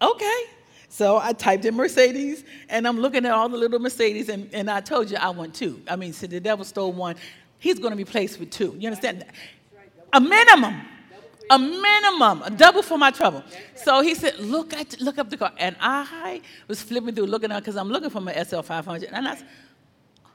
okay. 0.00 0.44
So 0.92 1.16
I 1.16 1.32
typed 1.32 1.64
in 1.64 1.74
Mercedes, 1.74 2.44
and 2.68 2.86
I'm 2.86 2.98
looking 2.98 3.24
at 3.24 3.32
all 3.32 3.48
the 3.48 3.56
little 3.56 3.78
Mercedes, 3.78 4.28
and, 4.28 4.52
and 4.52 4.70
I 4.70 4.82
told 4.82 5.10
you 5.10 5.16
I 5.16 5.30
want 5.30 5.54
two. 5.54 5.80
I 5.88 5.96
mean, 5.96 6.12
so 6.12 6.26
the 6.26 6.38
devil 6.38 6.66
stole 6.66 6.92
one. 6.92 7.16
He's 7.58 7.78
going 7.78 7.92
to 7.92 7.96
be 7.96 8.04
placed 8.04 8.38
with 8.38 8.50
two. 8.50 8.76
You 8.78 8.88
understand? 8.88 9.24
A 10.12 10.20
minimum. 10.20 10.82
A 11.48 11.58
minimum, 11.58 12.42
a 12.42 12.50
double 12.50 12.82
for 12.82 12.98
my 12.98 13.10
trouble. 13.10 13.42
So 13.74 14.02
he 14.02 14.14
said, 14.14 14.38
look 14.38 14.74
at, 14.74 15.00
look 15.00 15.16
up 15.16 15.30
the 15.30 15.38
car. 15.38 15.52
And 15.56 15.76
I 15.80 16.42
was 16.68 16.82
flipping 16.82 17.14
through 17.14 17.24
looking 17.24 17.50
at 17.50 17.60
because 17.60 17.76
I'm 17.76 17.88
looking 17.88 18.10
for 18.10 18.20
my 18.20 18.34
SL500. 18.34 19.08
And 19.10 19.26
I 19.26 19.36
said, 19.36 19.48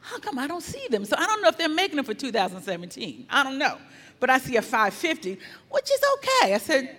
how 0.01 0.17
come 0.17 0.39
I 0.39 0.47
don't 0.47 0.63
see 0.63 0.87
them? 0.89 1.05
So 1.05 1.17
I 1.19 1.27
don't 1.27 1.39
know 1.43 1.49
if 1.49 1.57
they're 1.59 1.69
making 1.69 1.97
them 1.97 2.05
for 2.05 2.15
2017. 2.15 3.27
I 3.29 3.43
don't 3.43 3.59
know. 3.59 3.77
But 4.19 4.31
I 4.31 4.39
see 4.39 4.55
a 4.55 4.63
550, 4.63 5.37
which 5.69 5.91
is 5.91 6.01
okay. 6.15 6.55
I 6.55 6.57
said, 6.57 6.97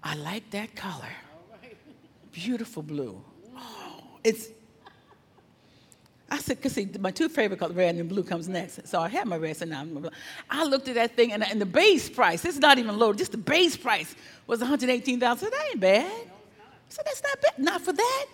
I 0.00 0.14
like 0.14 0.48
that 0.50 0.76
color 0.76 1.10
beautiful 2.36 2.82
blue. 2.82 3.24
Oh, 3.56 4.02
it's, 4.22 4.48
I 6.30 6.36
said, 6.36 6.58
because 6.58 6.72
see, 6.72 6.86
my 7.00 7.10
two 7.10 7.30
favorite 7.30 7.58
colors, 7.58 7.74
red 7.74 7.94
and 7.94 8.08
blue, 8.08 8.22
comes 8.22 8.46
next. 8.46 8.86
So 8.86 9.00
I 9.00 9.08
had 9.08 9.26
my 9.26 9.38
red, 9.38 9.56
so 9.56 9.64
now 9.64 9.80
I'm. 9.80 10.10
I 10.50 10.64
looked 10.64 10.86
at 10.88 10.96
that 10.96 11.16
thing, 11.16 11.32
and, 11.32 11.42
and 11.42 11.58
the 11.58 11.66
base 11.66 12.10
price, 12.10 12.44
it's 12.44 12.58
not 12.58 12.78
even 12.78 12.98
low, 12.98 13.14
just 13.14 13.32
the 13.32 13.38
base 13.38 13.76
price 13.76 14.14
was 14.46 14.60
118000 14.60 15.38
So 15.38 15.50
that 15.50 15.66
ain't 15.70 15.80
bad. 15.80 16.30
So 16.90 17.02
that's 17.04 17.22
not 17.22 17.40
bad, 17.40 17.58
not 17.58 17.80
for 17.80 17.94
that. 17.94 18.26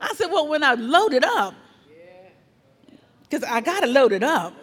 I 0.00 0.14
said, 0.14 0.26
well, 0.26 0.46
when 0.46 0.62
I 0.62 0.74
load 0.74 1.12
it 1.12 1.24
up, 1.24 1.54
because 3.28 3.42
I 3.42 3.60
got 3.60 3.80
to 3.80 3.88
load 3.88 4.12
it 4.12 4.22
up, 4.22 4.54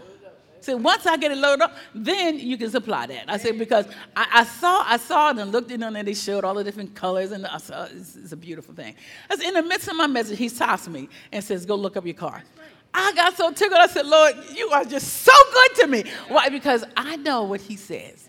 so 0.65 0.75
once 0.77 1.05
I 1.05 1.15
get 1.15 1.31
it 1.31 1.37
loaded 1.37 1.61
up, 1.61 1.75
then 1.93 2.39
you 2.39 2.57
can 2.57 2.71
supply 2.71 3.05
that. 3.05 3.25
I 3.27 3.37
said 3.37 3.59
because 3.59 3.85
I, 4.15 4.27
I 4.33 4.43
saw 4.45 4.83
I 4.83 4.97
saw 4.97 5.29
it 5.29 5.37
and 5.37 5.51
looked 5.51 5.69
in 5.69 5.83
and 5.83 5.95
they 5.95 6.15
showed 6.15 6.43
all 6.43 6.55
the 6.55 6.63
different 6.63 6.95
colors 6.95 7.31
and 7.31 7.45
I 7.45 7.59
saw 7.59 7.83
it's, 7.83 8.15
it's 8.15 8.31
a 8.31 8.35
beautiful 8.37 8.73
thing. 8.73 8.95
I 9.29 9.35
said, 9.35 9.45
in 9.45 9.53
the 9.53 9.61
midst 9.61 9.87
of 9.87 9.95
my 9.95 10.07
message, 10.07 10.39
he 10.39 10.49
stops 10.49 10.87
me 10.87 11.07
and 11.31 11.43
says, 11.43 11.67
"Go 11.67 11.75
look 11.75 11.95
up 11.97 12.03
your 12.03 12.15
car." 12.15 12.43
I 12.95 13.11
got 13.13 13.37
so 13.37 13.51
tickled. 13.51 13.79
I 13.79 13.85
said, 13.85 14.07
"Lord, 14.07 14.33
you 14.55 14.69
are 14.69 14.85
just 14.85 15.21
so 15.21 15.33
good 15.53 15.81
to 15.81 15.87
me." 15.87 16.03
Why? 16.29 16.49
Because 16.49 16.83
I 16.97 17.17
know 17.17 17.43
what 17.43 17.61
He 17.61 17.75
says 17.75 18.27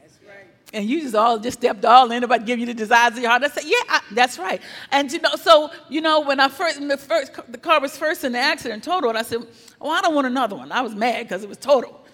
and 0.75 0.85
you 0.85 1.01
just 1.01 1.15
all 1.15 1.39
just 1.39 1.59
stepped 1.59 1.85
all 1.87 2.11
in 2.11 2.23
about 2.23 2.45
give 2.45 2.59
you 2.59 2.67
the 2.67 2.75
desires 2.75 3.15
of 3.15 3.21
your 3.21 3.31
heart. 3.31 3.43
I 3.43 3.49
said, 3.49 3.65
yeah, 3.65 3.79
I, 3.89 4.01
that's 4.13 4.39
right. 4.39 4.61
And 4.91 5.11
you 5.11 5.21
know, 5.21 5.35
so 5.37 5.71
you 5.89 6.03
know, 6.03 6.21
when 6.21 6.39
I 6.39 6.49
first, 6.49 6.87
the 6.87 6.99
first, 6.99 7.33
the 7.49 7.57
car 7.57 7.81
was 7.81 7.97
first 7.97 8.25
in 8.25 8.33
the 8.33 8.39
accident, 8.39 8.85
total. 8.85 9.09
And 9.09 9.19
I 9.19 9.23
said, 9.23 9.47
oh, 9.81 9.89
I 9.89 10.03
don't 10.03 10.15
want 10.15 10.27
another 10.27 10.57
one. 10.57 10.71
I 10.73 10.83
was 10.83 10.95
mad 10.95 11.23
because 11.23 11.43
it 11.43 11.49
was 11.49 11.57
total. 11.59 12.06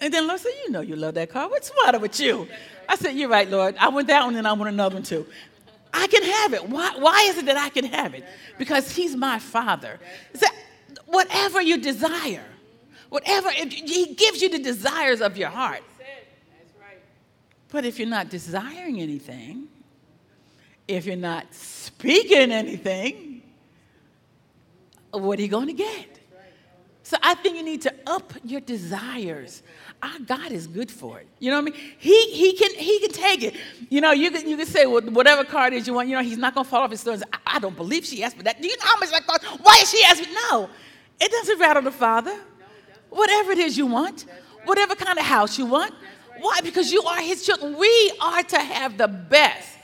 And 0.00 0.12
then 0.12 0.26
Lord 0.26 0.40
said, 0.40 0.52
You 0.64 0.70
know 0.70 0.80
you 0.80 0.96
love 0.96 1.14
that 1.14 1.30
car. 1.30 1.48
What's 1.48 1.70
the 1.70 1.76
matter 1.84 1.98
with 1.98 2.18
you? 2.20 2.48
I 2.88 2.96
said, 2.96 3.16
You're 3.16 3.28
right, 3.28 3.48
Lord. 3.48 3.76
I 3.78 3.88
want 3.88 4.06
that 4.08 4.24
one 4.24 4.36
and 4.36 4.46
I 4.46 4.52
want 4.52 4.68
another 4.68 4.96
one 4.96 5.02
too. 5.02 5.26
I 5.92 6.06
can 6.08 6.22
have 6.22 6.52
it. 6.52 6.68
Why, 6.68 6.92
why 6.98 7.22
is 7.28 7.38
it 7.38 7.46
that 7.46 7.56
I 7.56 7.70
can 7.70 7.86
have 7.86 8.14
it? 8.14 8.24
Because 8.58 8.94
He's 8.94 9.16
my 9.16 9.38
Father. 9.38 9.98
So 10.34 10.46
whatever 11.06 11.62
you 11.62 11.78
desire, 11.78 12.44
whatever, 13.08 13.50
He 13.50 14.14
gives 14.14 14.42
you 14.42 14.50
the 14.50 14.58
desires 14.58 15.20
of 15.20 15.36
your 15.38 15.48
heart. 15.48 15.82
But 17.68 17.84
if 17.84 17.98
you're 17.98 18.08
not 18.08 18.28
desiring 18.28 19.00
anything, 19.00 19.68
if 20.86 21.04
you're 21.04 21.16
not 21.16 21.52
speaking 21.52 22.52
anything, 22.52 23.42
what 25.10 25.38
are 25.38 25.42
you 25.42 25.48
going 25.48 25.66
to 25.66 25.72
get? 25.72 26.15
So 27.06 27.16
I 27.22 27.34
think 27.34 27.56
you 27.56 27.62
need 27.62 27.82
to 27.82 27.94
up 28.04 28.32
your 28.42 28.60
desires. 28.60 29.62
Our 30.02 30.18
God 30.26 30.50
is 30.50 30.66
good 30.66 30.90
for 30.90 31.20
it. 31.20 31.28
You 31.38 31.52
know 31.52 31.62
what 31.62 31.72
I 31.72 31.76
mean? 31.76 31.94
He, 31.98 32.32
he, 32.32 32.52
can, 32.54 32.74
he 32.74 32.98
can 32.98 33.10
take 33.10 33.44
it. 33.44 33.54
You 33.88 34.00
know, 34.00 34.10
you 34.10 34.28
can, 34.32 34.48
you 34.48 34.56
can 34.56 34.66
say, 34.66 34.86
well, 34.86 35.02
whatever 35.02 35.44
card 35.44 35.72
is 35.72 35.86
you 35.86 35.94
want, 35.94 36.08
you 36.08 36.16
know, 36.16 36.22
he's 36.24 36.36
not 36.36 36.52
going 36.52 36.64
to 36.64 36.68
fall 36.68 36.80
off 36.80 36.90
his 36.90 37.04
thrones. 37.04 37.22
I, 37.32 37.38
I, 37.46 37.58
don't 37.60 37.76
believe 37.76 38.04
she 38.04 38.24
asked 38.24 38.36
for 38.36 38.42
that. 38.42 38.60
Do 38.60 38.66
you 38.66 38.76
know 38.76 38.86
how 38.86 38.98
much 38.98 39.10
that 39.12 39.24
cost? 39.24 39.44
Why 39.62 39.78
is 39.82 39.88
she 39.88 40.02
asking? 40.04 40.34
No, 40.50 40.68
it 41.20 41.30
doesn't 41.30 41.60
rattle 41.60 41.82
the 41.82 41.92
Father. 41.92 42.36
whatever 43.08 43.52
it 43.52 43.58
is 43.58 43.78
you 43.78 43.86
want, 43.86 44.24
whatever 44.64 44.96
kind 44.96 45.16
of 45.16 45.24
house 45.24 45.56
you 45.56 45.66
want, 45.66 45.94
Why? 46.40 46.58
Because 46.60 46.90
you 46.90 47.04
are 47.04 47.20
his 47.20 47.46
children. 47.46 47.78
We 47.78 48.12
are 48.20 48.42
to 48.42 48.58
have 48.58 48.98
the 48.98 49.06
best. 49.06 49.78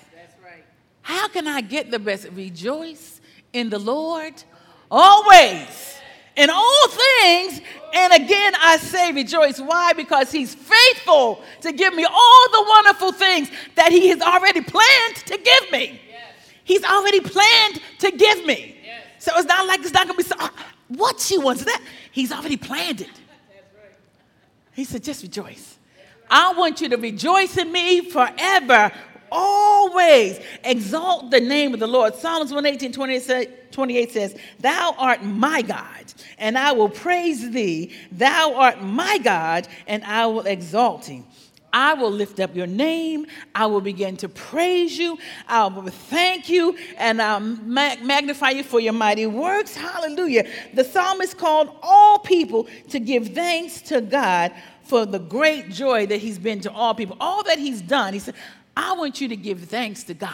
How 1.02 1.28
can 1.28 1.46
I 1.46 1.60
get 1.60 1.88
the 1.88 2.00
best? 2.00 2.26
Rejoice 2.32 3.20
in 3.52 3.70
the 3.70 3.78
Lord 3.78 4.42
always. 4.90 6.01
In 6.36 6.48
all 6.50 6.88
things, 6.88 7.60
and 7.94 8.12
again 8.12 8.54
I 8.58 8.78
say 8.78 9.12
rejoice. 9.12 9.60
Why? 9.60 9.92
Because 9.92 10.32
he's 10.32 10.54
faithful 10.54 11.42
to 11.60 11.72
give 11.72 11.94
me 11.94 12.04
all 12.04 12.48
the 12.50 12.64
wonderful 12.68 13.12
things 13.12 13.50
that 13.74 13.92
he 13.92 14.08
has 14.08 14.20
already 14.20 14.62
planned 14.62 15.16
to 15.26 15.36
give 15.36 15.70
me. 15.70 16.00
Yes. 16.08 16.50
He's 16.64 16.84
already 16.84 17.20
planned 17.20 17.82
to 17.98 18.10
give 18.12 18.46
me. 18.46 18.76
Yes. 18.82 19.04
So 19.18 19.32
it's 19.36 19.46
not 19.46 19.66
like 19.66 19.80
it's 19.80 19.92
not 19.92 20.06
going 20.06 20.18
to 20.18 20.24
be 20.24 20.28
so, 20.28 20.36
uh, 20.38 20.48
what 20.88 21.20
she 21.20 21.36
wants 21.36 21.64
that. 21.64 21.82
He's 22.10 22.32
already 22.32 22.56
planned 22.56 23.02
it. 23.02 23.08
Right. 23.08 23.92
He 24.72 24.84
said, 24.84 25.04
just 25.04 25.22
rejoice. 25.22 25.78
I 26.30 26.54
want 26.54 26.80
you 26.80 26.88
to 26.88 26.96
rejoice 26.96 27.58
in 27.58 27.70
me 27.70 28.00
forever 28.08 28.90
always 29.32 30.38
exalt 30.62 31.30
the 31.30 31.40
name 31.40 31.74
of 31.74 31.80
the 31.80 31.86
Lord. 31.86 32.14
Psalms 32.14 32.52
118, 32.52 32.92
28 32.92 34.12
says, 34.12 34.36
Thou 34.60 34.94
art 34.98 35.24
my 35.24 35.62
God, 35.62 36.12
and 36.38 36.58
I 36.58 36.72
will 36.72 36.90
praise 36.90 37.50
thee. 37.50 37.92
Thou 38.12 38.54
art 38.54 38.82
my 38.82 39.18
God, 39.18 39.66
and 39.86 40.04
I 40.04 40.26
will 40.26 40.46
exalt 40.46 41.06
thee. 41.06 41.24
I 41.72 41.94
will 41.94 42.10
lift 42.10 42.38
up 42.38 42.54
your 42.54 42.66
name. 42.66 43.26
I 43.54 43.64
will 43.66 43.80
begin 43.80 44.18
to 44.18 44.28
praise 44.28 44.98
you. 44.98 45.18
I 45.48 45.66
will 45.68 45.88
thank 45.88 46.50
you 46.50 46.76
and 46.98 47.22
I'll 47.22 47.40
magnify 47.40 48.50
you 48.50 48.62
for 48.62 48.78
your 48.78 48.92
mighty 48.92 49.26
works. 49.26 49.74
Hallelujah. 49.74 50.46
The 50.74 50.84
psalmist 50.84 51.38
called 51.38 51.74
all 51.82 52.18
people 52.18 52.68
to 52.90 53.00
give 53.00 53.28
thanks 53.28 53.80
to 53.82 54.02
God 54.02 54.52
for 54.82 55.06
the 55.06 55.18
great 55.18 55.70
joy 55.70 56.04
that 56.06 56.18
he's 56.18 56.38
been 56.38 56.60
to 56.60 56.72
all 56.72 56.94
people, 56.94 57.16
all 57.20 57.42
that 57.44 57.58
he's 57.58 57.80
done. 57.80 58.12
He 58.12 58.18
said, 58.18 58.34
I 58.76 58.94
want 58.94 59.20
you 59.20 59.28
to 59.28 59.36
give 59.36 59.60
thanks 59.64 60.04
to 60.04 60.14
God. 60.14 60.30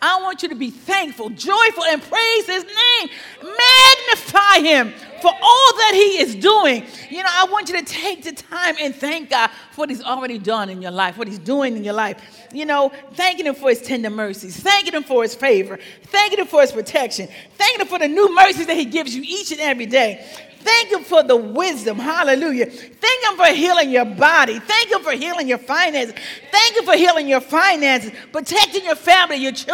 I 0.00 0.20
want 0.22 0.42
you 0.42 0.48
to 0.50 0.54
be 0.54 0.70
thankful, 0.70 1.30
joyful, 1.30 1.84
and 1.84 2.00
praise 2.00 2.46
his 2.46 2.64
name. 2.64 3.08
Magnify 3.42 4.60
him 4.60 4.92
for 5.20 5.30
all 5.30 5.72
that 5.76 5.92
he 5.94 6.20
is 6.22 6.36
doing. 6.36 6.84
You 7.10 7.22
know, 7.22 7.28
I 7.32 7.46
want 7.50 7.68
you 7.68 7.78
to 7.78 7.84
take 7.84 8.22
the 8.22 8.32
time 8.32 8.76
and 8.80 8.94
thank 8.94 9.30
God 9.30 9.50
for 9.72 9.80
what 9.82 9.90
he's 9.90 10.02
already 10.02 10.38
done 10.38 10.70
in 10.70 10.80
your 10.80 10.92
life, 10.92 11.18
what 11.18 11.26
he's 11.26 11.40
doing 11.40 11.76
in 11.76 11.82
your 11.82 11.94
life. 11.94 12.46
You 12.52 12.64
know, 12.64 12.92
thanking 13.14 13.46
him 13.46 13.56
for 13.56 13.70
his 13.70 13.82
tender 13.82 14.10
mercies, 14.10 14.56
thanking 14.56 14.94
him 14.94 15.02
for 15.02 15.22
his 15.22 15.34
favor, 15.34 15.78
thanking 16.04 16.38
him 16.38 16.46
for 16.46 16.60
his 16.60 16.70
protection, 16.70 17.28
thanking 17.56 17.80
him 17.80 17.88
for 17.88 17.98
the 17.98 18.08
new 18.08 18.32
mercies 18.34 18.66
that 18.66 18.76
he 18.76 18.84
gives 18.84 19.14
you 19.16 19.22
each 19.26 19.50
and 19.50 19.60
every 19.60 19.86
day. 19.86 20.24
Thank 20.60 20.90
Him 20.90 21.04
for 21.04 21.22
the 21.22 21.36
wisdom. 21.36 21.98
Hallelujah. 21.98 22.66
Thank 22.66 23.24
Him 23.24 23.36
for 23.36 23.46
healing 23.46 23.90
your 23.90 24.04
body. 24.04 24.58
Thank 24.58 24.90
Him 24.90 25.02
for 25.02 25.12
healing 25.12 25.48
your 25.48 25.58
finances. 25.58 26.14
Thank 26.50 26.76
Him 26.76 26.84
for 26.84 26.94
healing 26.94 27.28
your 27.28 27.40
finances, 27.40 28.12
protecting 28.32 28.84
your 28.84 28.96
family, 28.96 29.36
your 29.36 29.52
children, 29.52 29.67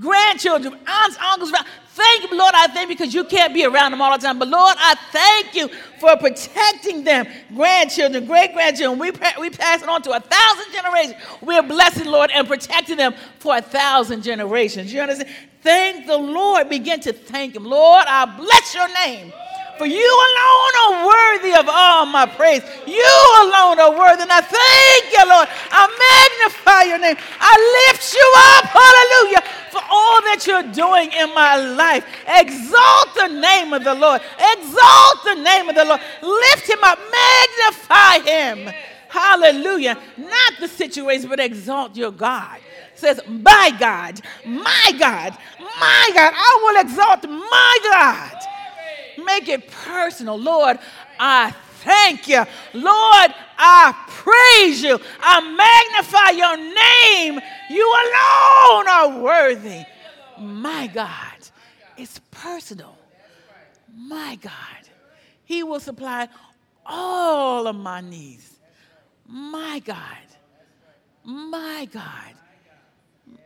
grandchildren, 0.00 0.78
aunts, 0.86 1.16
uncles. 1.20 1.52
Thank 1.96 2.30
you, 2.30 2.36
Lord. 2.36 2.52
I 2.54 2.66
thank 2.68 2.90
you 2.90 2.96
because 2.96 3.14
you 3.14 3.24
can't 3.24 3.54
be 3.54 3.64
around 3.64 3.92
them 3.92 4.02
all 4.02 4.16
the 4.16 4.22
time. 4.22 4.38
But 4.38 4.48
Lord, 4.48 4.76
I 4.78 4.94
thank 5.12 5.54
you 5.54 5.68
for 5.98 6.16
protecting 6.16 7.04
them, 7.04 7.26
grandchildren, 7.54 8.26
great 8.26 8.52
grandchildren. 8.52 8.98
We, 8.98 9.12
we 9.40 9.50
pass 9.50 9.82
it 9.82 9.88
on 9.88 10.02
to 10.02 10.10
a 10.12 10.20
thousand 10.20 10.72
generations. 10.72 11.16
We're 11.40 11.62
blessing, 11.62 12.06
Lord, 12.06 12.30
and 12.34 12.46
protecting 12.46 12.98
them 12.98 13.14
for 13.38 13.56
a 13.56 13.62
thousand 13.62 14.22
generations. 14.22 14.92
You 14.92 15.00
understand? 15.00 15.30
Thank 15.62 16.06
the 16.06 16.18
Lord. 16.18 16.68
Begin 16.68 17.00
to 17.00 17.12
thank 17.12 17.56
Him. 17.56 17.64
Lord, 17.64 18.04
I 18.06 18.26
bless 18.36 18.74
your 18.74 18.92
name. 19.04 19.32
For 19.78 19.86
you 19.86 20.08
alone 20.28 20.74
are 20.84 21.06
worthy 21.06 21.54
of 21.54 21.68
all 21.68 22.06
my 22.06 22.24
praise. 22.26 22.62
You 22.86 23.16
alone 23.42 23.78
are 23.78 23.92
worthy. 23.92 24.22
And 24.22 24.32
I 24.32 24.40
thank 24.40 25.12
you, 25.12 25.28
Lord. 25.28 25.48
I 25.70 25.84
magnify 25.86 26.82
your 26.88 26.98
name. 26.98 27.16
I 27.38 27.52
lift 27.88 28.14
you 28.14 28.28
up. 28.56 28.64
Hallelujah. 28.72 29.42
For 29.70 29.82
all 29.90 30.22
that 30.22 30.46
you're 30.46 30.72
doing 30.72 31.12
in 31.12 31.34
my 31.34 31.56
life. 31.56 32.06
Exalt 32.26 33.14
the 33.14 33.28
name 33.28 33.72
of 33.72 33.84
the 33.84 33.94
Lord. 33.94 34.22
Exalt 34.56 35.24
the 35.24 35.34
name 35.34 35.68
of 35.68 35.74
the 35.74 35.84
Lord. 35.84 36.00
Lift 36.22 36.70
him 36.70 36.82
up. 36.82 36.98
Magnify 36.98 38.30
him. 38.30 38.74
Hallelujah. 39.08 39.98
Not 40.16 40.52
the 40.58 40.68
situation, 40.68 41.28
but 41.28 41.40
exalt 41.40 41.96
your 41.96 42.12
God 42.12 42.60
says, 42.94 43.20
My 43.28 43.76
God, 43.78 44.20
my 44.44 44.92
God, 44.98 45.36
my 45.60 46.10
God, 46.14 46.32
I 46.34 46.60
will 46.64 46.80
exalt 46.80 47.28
my 47.28 47.78
God. 47.84 48.55
Make 49.24 49.48
it 49.48 49.70
personal. 49.70 50.38
Lord, 50.38 50.78
I 51.18 51.52
thank 51.80 52.28
you. 52.28 52.44
Lord, 52.74 53.34
I 53.58 53.94
praise 54.08 54.82
you. 54.82 54.98
I 55.20 55.40
magnify 55.40 56.30
your 56.30 56.56
name. 56.56 57.40
You 57.70 57.88
alone 57.88 58.88
are 58.88 59.22
worthy. 59.22 59.84
My 60.38 60.86
God, 60.86 61.38
it's 61.96 62.20
personal. 62.30 62.96
My 63.96 64.36
God, 64.36 64.52
He 65.44 65.62
will 65.62 65.80
supply 65.80 66.28
all 66.84 67.66
of 67.66 67.76
my 67.76 68.00
needs. 68.00 68.52
My 69.26 69.80
God, 69.84 70.26
my 71.24 71.88
God, 71.90 72.34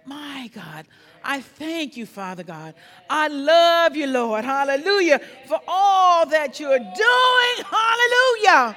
my 0.05 0.51
God. 0.53 0.87
I 1.25 1.41
thank 1.41 1.97
you, 1.97 2.07
Father 2.07 2.43
God. 2.43 2.75
I 3.09 3.29
love 3.29 3.97
you, 3.97 4.07
Lord. 4.07 4.45
Hallelujah. 4.45 5.21
For 5.47 5.61
all 5.67 6.27
that 6.27 6.61
you're 6.61 6.79
doing. 6.79 7.67
Hallelujah. 7.67 8.77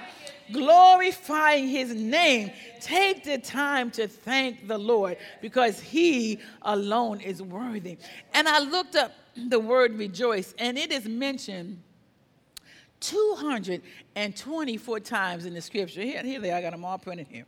Glorifying 0.51 1.67
his 1.67 1.93
name. 1.93 2.51
Take 2.81 3.23
the 3.23 3.37
time 3.37 3.91
to 3.91 4.07
thank 4.07 4.67
the 4.67 4.77
Lord 4.77 5.17
because 5.41 5.79
he 5.79 6.39
alone 6.61 7.21
is 7.21 7.41
worthy. 7.41 7.97
And 8.33 8.47
I 8.47 8.59
looked 8.59 8.95
up 8.95 9.13
the 9.35 9.59
word 9.59 9.97
rejoice, 9.97 10.53
and 10.59 10.77
it 10.77 10.91
is 10.91 11.07
mentioned 11.07 11.81
224 12.99 14.99
times 14.99 15.45
in 15.45 15.53
the 15.53 15.61
scripture. 15.61 16.01
Here, 16.01 16.23
here 16.23 16.39
they 16.39 16.51
are, 16.51 16.57
I 16.57 16.61
got 16.61 16.71
them 16.71 16.85
all 16.85 16.97
printed 16.97 17.27
here 17.27 17.45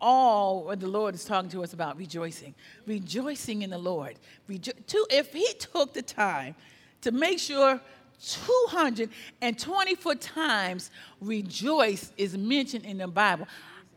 all 0.00 0.64
what 0.64 0.80
the 0.80 0.86
Lord 0.86 1.14
is 1.14 1.24
talking 1.24 1.50
to 1.50 1.62
us 1.62 1.72
about 1.72 1.96
rejoicing. 1.96 2.54
Rejoicing 2.86 3.62
in 3.62 3.70
the 3.70 3.78
Lord. 3.78 4.16
Rejo- 4.48 4.74
if 5.10 5.32
He 5.32 5.52
took 5.54 5.92
the 5.92 6.02
time 6.02 6.54
to 7.02 7.12
make 7.12 7.38
sure 7.38 7.80
224 8.20 10.14
times 10.16 10.90
rejoice 11.20 12.12
is 12.16 12.36
mentioned 12.36 12.84
in 12.84 12.98
the 12.98 13.06
Bible, 13.06 13.46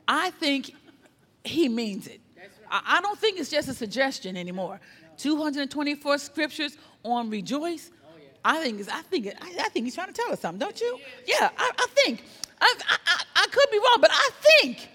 I 0.08 0.32
think 0.32 0.74
He 1.44 1.70
means 1.70 2.08
it. 2.08 2.22
I, 2.72 3.02
don't 3.02 3.18
think 3.18 3.40
it's 3.40 3.50
just 3.50 3.68
a 3.68 3.74
suggestion 3.74 4.38
anymore. 4.38 4.80
224 5.18 6.20
scriptures 6.20 6.78
on 7.04 7.30
rejoice. 7.30 7.92
I 8.46 8.64
think 8.64 8.88
I 8.90 9.02
think 9.02 9.28
I, 9.42 9.70
think 9.70 9.86
he's 9.86 9.96
trying 9.96 10.08
to 10.08 10.14
tell 10.14 10.32
us 10.32 10.40
something, 10.40 10.60
don't 10.60 10.80
you? 10.80 10.98
Yeah, 11.26 11.50
I, 11.58 11.72
I 11.78 11.88
think. 11.94 12.24
I, 12.62 12.74
I, 12.88 13.24
I 13.36 13.48
could 13.52 13.72
be 13.72 13.78
wrong, 13.78 13.98
but 14.00 14.12
I 14.14 14.30
think 14.42 14.90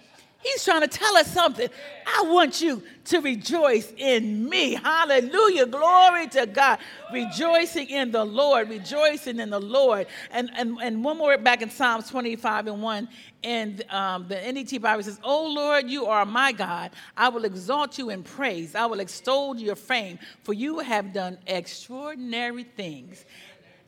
He's 0.44 0.62
trying 0.62 0.82
to 0.82 0.88
tell 0.88 1.16
us 1.16 1.32
something. 1.32 1.70
I 2.06 2.24
want 2.26 2.60
you 2.60 2.82
to 3.06 3.20
rejoice 3.20 3.90
in 3.96 4.46
me. 4.46 4.74
Hallelujah. 4.74 5.64
Glory 5.64 6.28
to 6.28 6.44
God. 6.44 6.80
Rejoicing 7.10 7.88
in 7.88 8.10
the 8.10 8.24
Lord. 8.24 8.68
Rejoicing 8.68 9.40
in 9.40 9.48
the 9.48 9.60
Lord. 9.60 10.06
And, 10.30 10.50
and, 10.54 10.76
and 10.82 11.02
one 11.02 11.16
more 11.16 11.38
back 11.38 11.62
in 11.62 11.70
Psalms 11.70 12.10
25 12.10 12.66
and 12.66 12.82
1. 12.82 13.08
And 13.42 13.84
um, 13.90 14.28
the 14.28 14.36
NET 14.52 14.82
Bible 14.82 15.02
says, 15.02 15.18
Oh 15.24 15.46
Lord, 15.46 15.88
you 15.88 16.06
are 16.06 16.26
my 16.26 16.52
God. 16.52 16.90
I 17.16 17.30
will 17.30 17.46
exalt 17.46 17.96
you 17.96 18.10
in 18.10 18.22
praise. 18.22 18.74
I 18.74 18.84
will 18.84 19.00
extol 19.00 19.56
your 19.56 19.76
fame, 19.76 20.18
for 20.42 20.52
you 20.52 20.80
have 20.80 21.14
done 21.14 21.38
extraordinary 21.46 22.64
things 22.64 23.24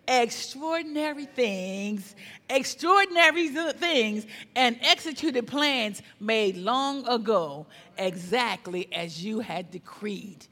extraordinary 0.09 1.27
things, 1.27 2.14
extraordinary 2.49 3.49
things, 3.49 4.27
and 4.55 4.79
executed 4.83 5.47
plans 5.47 6.03
made 6.21 6.57
long 6.57 7.07
ago, 7.09 7.66
exactly 7.99 8.88
as 8.92 9.25
you 9.25 9.40
had 9.40 9.71
decreed. 9.71 10.47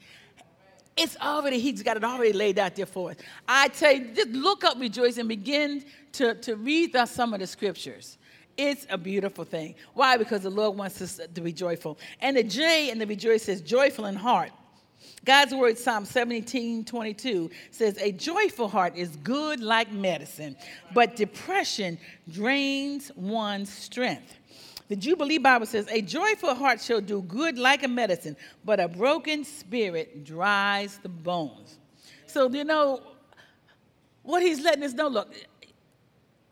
It's 0.97 1.17
already, 1.17 1.59
he's 1.59 1.83
got 1.83 1.97
it 1.97 2.05
already 2.05 2.33
laid 2.33 2.59
out 2.59 2.77
there 2.77 2.87
for 2.87 3.11
us. 3.11 3.17
I 3.49 3.69
tell 3.69 3.93
you, 3.93 4.15
just 4.15 4.31
look 4.31 4.63
up 4.65 4.79
rejoice 4.79 5.19
and 5.19 5.29
begin 5.29 5.85
to, 6.13 6.35
to 6.37 6.57
read 6.57 6.97
some 7.07 7.35
of 7.35 7.41
the 7.41 7.47
scriptures. 7.47 8.19
It's 8.57 8.87
a 8.89 8.97
beautiful 8.97 9.45
thing. 9.45 9.75
Why? 9.95 10.17
Because 10.17 10.43
the 10.43 10.51
Lord 10.51 10.79
wants 10.79 11.03
us 11.03 11.21
to 11.35 11.41
be 11.41 11.53
joyful. 11.53 11.99
And 12.21 12.37
the 12.37 12.45
J 12.45 12.91
in 12.91 12.99
the 12.99 13.07
rejoice 13.07 13.43
says 13.43 13.61
joyful 13.61 14.07
in 14.07 14.15
heart. 14.15 14.53
God's 15.25 15.55
word, 15.55 15.79
Psalm 15.79 16.05
17 16.05 16.85
22, 16.85 17.51
says, 17.71 17.99
A 17.99 18.13
joyful 18.13 18.69
heart 18.69 18.97
is 18.97 19.17
good 19.17 19.61
like 19.61 19.91
medicine, 19.91 20.57
but 20.93 21.17
depression 21.17 21.99
drains 22.31 23.11
one's 23.17 23.73
strength. 23.73 24.35
The 24.89 24.97
Jubilee 24.97 25.39
Bible 25.39 25.67
says, 25.67 25.89
A 25.91 26.03
joyful 26.03 26.55
heart 26.55 26.81
shall 26.81 27.01
do 27.01 27.23
good 27.23 27.59
like 27.59 27.83
a 27.83 27.89
medicine, 27.89 28.37
but 28.65 28.81
a 28.81 28.89
broken 28.89 29.45
spirit 29.45 30.25
dries 30.25 30.99
the 30.99 31.09
bones. 31.09 31.79
So, 32.27 32.51
you 32.51 32.65
know, 32.65 33.01
what 34.23 34.43
he's 34.43 34.61
letting 34.61 34.83
us 34.83 34.93
know 34.93 35.09
look, 35.09 35.33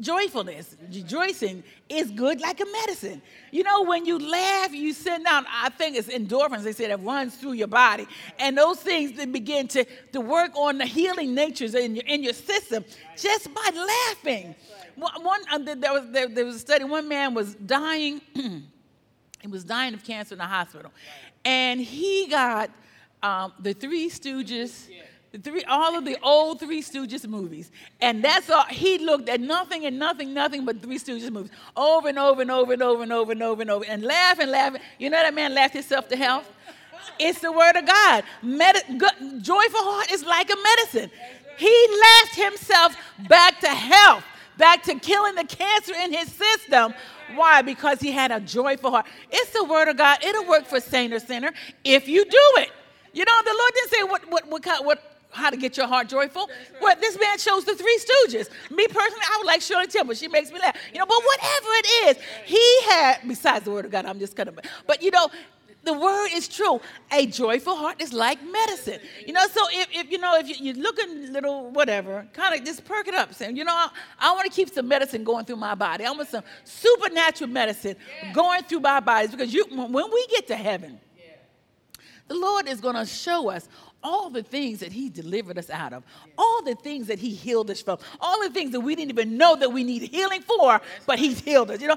joyfulness, 0.03 0.77
rejoicing 0.93 1.63
is 1.89 2.11
good 2.11 2.41
like 2.41 2.61
a 2.61 2.67
medicine. 2.67 3.23
You 3.51 3.63
know, 3.63 3.85
when 3.85 4.05
you 4.05 4.19
laugh, 4.19 4.73
you 4.73 4.93
send 4.93 5.27
out, 5.27 5.45
I 5.51 5.71
think 5.71 5.97
it's 5.97 6.09
endorphins, 6.09 6.65
they 6.65 6.73
say, 6.73 6.89
that 6.89 7.03
runs 7.03 7.37
through 7.37 7.53
your 7.53 7.69
body. 7.69 8.07
And 8.39 8.59
those 8.59 8.79
things 8.79 9.17
they 9.17 9.27
begin 9.27 9.69
to, 9.69 9.85
to 10.13 10.21
work 10.21 10.51
on 10.57 10.79
the 10.79 10.87
healing 10.87 11.35
natures 11.35 11.75
in 11.75 11.97
your, 11.97 12.05
in 12.07 12.23
your 12.23 12.35
system 12.35 12.85
just 13.17 13.53
by 13.55 13.71
laughing. 13.75 14.55
One, 14.97 15.41
uh, 15.51 15.59
there, 15.59 15.93
was, 15.93 16.11
there, 16.11 16.29
there 16.29 16.45
was 16.45 16.57
a 16.57 16.61
study, 16.61 16.85
one 16.85 17.09
man 17.09 17.33
was 17.33 17.55
dying, 17.55 18.21
he 18.35 19.49
was 19.49 19.65
dying 19.65 19.95
of 19.95 20.05
cancer 20.05 20.35
in 20.35 20.39
the 20.39 20.45
hospital. 20.45 20.93
And 21.45 21.81
he 21.81 22.27
got 22.29 22.71
um, 23.23 23.53
the 23.59 23.73
Three 23.73 24.11
Stooges 24.11 24.89
the 25.33 25.39
three, 25.39 25.65
all 25.65 25.97
of 25.97 26.05
the 26.05 26.19
old 26.23 26.61
Three 26.61 26.83
Stooges 26.83 27.27
movies. 27.27 27.71
And 28.03 28.23
that's 28.23 28.51
all, 28.51 28.65
he 28.65 28.99
looked 28.99 29.31
at 29.31 29.41
nothing 29.41 29.87
and 29.87 29.99
nothing, 29.99 30.35
nothing 30.35 30.67
but 30.67 30.83
Three 30.83 30.99
Stooges 30.99 31.31
movies 31.31 31.51
over 31.75 32.09
and 32.09 32.19
over 32.19 32.43
and 32.43 32.51
over 32.51 32.75
and 32.75 32.83
over 32.83 33.03
and 33.03 33.13
over 33.13 33.33
and 33.33 33.43
over 33.43 33.63
and 33.63 33.71
over 33.71 33.85
and 33.89 34.03
laugh 34.03 34.39
and 34.39 34.51
laugh. 34.51 34.77
You 34.99 35.09
know 35.09 35.17
that 35.17 35.35
man 35.35 35.55
laughed 35.55 35.73
himself 35.73 36.09
to 36.09 36.17
health? 36.17 36.51
It's 37.19 37.41
the 37.41 37.51
word 37.51 37.77
of 37.77 37.87
God. 37.87 38.25
Medi- 38.43 38.99
good, 38.99 39.43
joyful 39.43 39.81
heart 39.81 40.13
is 40.13 40.23
like 40.23 40.51
a 40.51 40.57
medicine. 40.57 41.11
He 41.57 41.87
laughed 42.03 42.37
himself 42.37 42.97
back 43.29 43.59
to 43.61 43.69
health, 43.69 44.25
back 44.59 44.83
to 44.85 44.99
killing 44.99 45.35
the 45.35 45.45
cancer 45.45 45.95
in 45.95 46.13
his 46.13 46.31
system. 46.31 46.93
Why? 47.35 47.63
Because 47.63 48.01
he 48.01 48.13
had 48.13 48.31
a 48.31 48.41
joyful 48.41 48.91
heart. 48.91 49.07
It's 49.31 49.51
the 49.53 49.65
word 49.65 49.89
of 49.89 49.97
God. 49.97 50.23
It'll 50.23 50.47
work 50.47 50.67
for 50.67 50.79
saint 50.81 51.15
or 51.15 51.21
sinner 51.21 51.53
if 51.85 52.07
you 52.07 52.25
do 52.25 52.51
it. 52.59 52.71
You 53.15 53.25
know, 53.25 53.43
the 53.45 53.55
Lord 53.59 53.73
didn't 53.75 53.91
say 53.91 54.03
what, 54.05 54.31
what, 54.31 54.49
what, 54.49 54.85
what 54.85 55.12
how 55.33 55.51
to 55.51 55.57
get 55.57 55.77
your 55.77 55.87
heart 55.87 56.09
joyful. 56.09 56.47
Right. 56.47 56.83
Well, 56.83 56.97
this 57.01 57.19
man 57.19 57.39
chose 57.39 57.65
the 57.65 57.75
Three 57.75 57.99
Stooges. 57.99 58.49
Me 58.71 58.87
personally, 58.87 59.25
I 59.31 59.37
would 59.39 59.47
like 59.47 59.61
Shirley 59.63 59.87
Temple. 59.87 60.15
She 60.15 60.29
makes 60.29 60.53
me 60.53 60.59
laugh. 60.61 60.77
You 60.93 60.99
know, 60.99 61.07
but 61.07 61.21
whatever 61.25 61.69
it 61.69 61.87
is, 62.07 62.17
he 62.45 62.83
had, 62.91 63.19
besides 63.27 63.65
the 63.65 63.71
word 63.71 63.87
of 63.87 63.91
God, 63.91 64.07
I'm 64.07 64.19
just 64.19 64.37
gonna, 64.37 64.53
but 64.87 65.03
you 65.03 65.11
know, 65.11 65.29
the 65.85 65.93
word 65.93 66.29
is 66.33 66.47
true. 66.47 66.81
A 67.11 67.27
joyful 67.27 67.75
heart 67.75 68.01
is 68.01 68.13
like 68.13 68.39
medicine. 68.45 69.01
You 69.27 69.33
know, 69.33 69.45
so 69.49 69.63
if, 69.73 69.89
if 69.93 70.11
you 70.11 70.19
know, 70.19 70.39
if 70.39 70.61
you, 70.61 70.73
are 70.73 70.77
looking 70.77 71.33
little 71.33 71.71
whatever, 71.71 72.27
kind 72.33 72.55
of 72.59 72.65
just 72.65 72.85
perk 72.85 73.09
it 73.09 73.15
up, 73.15 73.35
saying, 73.35 73.57
you 73.57 73.65
know, 73.65 73.73
I, 73.73 73.89
I 74.21 74.33
want 74.33 74.45
to 74.45 74.55
keep 74.55 74.73
some 74.73 74.87
medicine 74.87 75.25
going 75.25 75.45
through 75.45 75.57
my 75.57 75.75
body. 75.75 76.05
I 76.05 76.11
want 76.13 76.29
some 76.29 76.45
supernatural 76.65 77.51
medicine 77.51 77.97
going 78.33 78.63
through 78.63 78.81
my 78.81 79.01
bodies 79.01 79.33
because 79.33 79.53
you, 79.53 79.65
when 79.71 80.11
we 80.13 80.27
get 80.29 80.47
to 80.49 80.57
heaven, 80.57 81.01
the 82.29 82.35
Lord 82.35 82.69
is 82.69 82.81
going 82.81 82.95
to 82.95 83.05
show 83.05 83.51
us 83.51 83.69
all 84.03 84.31
the 84.31 84.43
things 84.43 84.81
that 84.81 84.93
he 84.93 85.09
delivered 85.09 85.59
us 85.59 85.71
out 85.71 85.93
of, 85.93 86.03
all 86.37 86.63
the 86.63 86.75
things 86.75 87.07
that 87.07 87.19
he 87.19 87.31
healed 87.31 87.71
us 87.71 87.81
from, 87.81 87.99
all 88.21 88.43
the 88.43 88.51
things 88.51 88.73
that 88.73 88.81
we 88.81 88.95
didn't 88.95 89.11
even 89.11 89.37
know 89.37 89.57
that 89.57 89.71
we 89.71 89.85
need 89.85 90.03
healing 90.03 90.43
for, 90.43 90.81
but 91.07 91.19
he's 91.19 91.41
healed 91.41 91.71
us. 91.71 91.81
You 91.81 91.89
know, 91.89 91.97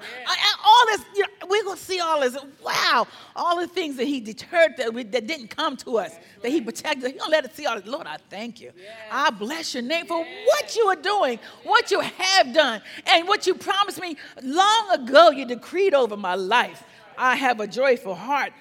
all 0.65 0.85
this, 0.87 1.01
you 1.15 1.21
know, 1.21 1.47
we're 1.47 1.63
going 1.63 1.77
to 1.77 1.83
see 1.83 1.99
all 1.99 2.21
this. 2.21 2.37
Wow, 2.63 3.07
all 3.35 3.59
the 3.59 3.67
things 3.67 3.97
that 3.97 4.05
he 4.05 4.19
deterred 4.19 4.77
that, 4.77 4.93
we, 4.93 5.03
that 5.03 5.27
didn't 5.27 5.49
come 5.49 5.77
to 5.77 5.97
us, 5.97 6.13
that 6.41 6.49
he 6.49 6.61
protected. 6.61 7.11
He 7.11 7.17
don't 7.17 7.31
let 7.31 7.45
us 7.45 7.53
see 7.53 7.65
all 7.65 7.75
this. 7.79 7.85
Lord, 7.85 8.07
I 8.07 8.17
thank 8.29 8.61
you. 8.61 8.71
I 9.11 9.29
bless 9.29 9.73
your 9.73 9.83
name 9.83 10.05
for 10.05 10.23
what 10.23 10.75
you 10.75 10.83
are 10.85 10.95
doing, 10.95 11.39
what 11.63 11.91
you 11.91 11.99
have 12.01 12.53
done, 12.53 12.81
and 13.07 13.27
what 13.27 13.47
you 13.47 13.55
promised 13.55 13.99
me 13.99 14.17
long 14.41 14.91
ago. 14.91 15.31
You 15.31 15.45
decreed 15.45 15.93
over 15.93 16.17
my 16.17 16.35
life. 16.35 16.83
I 17.17 17.35
have 17.35 17.59
a 17.61 17.67
joyful 17.67 18.15
heart 18.15 18.51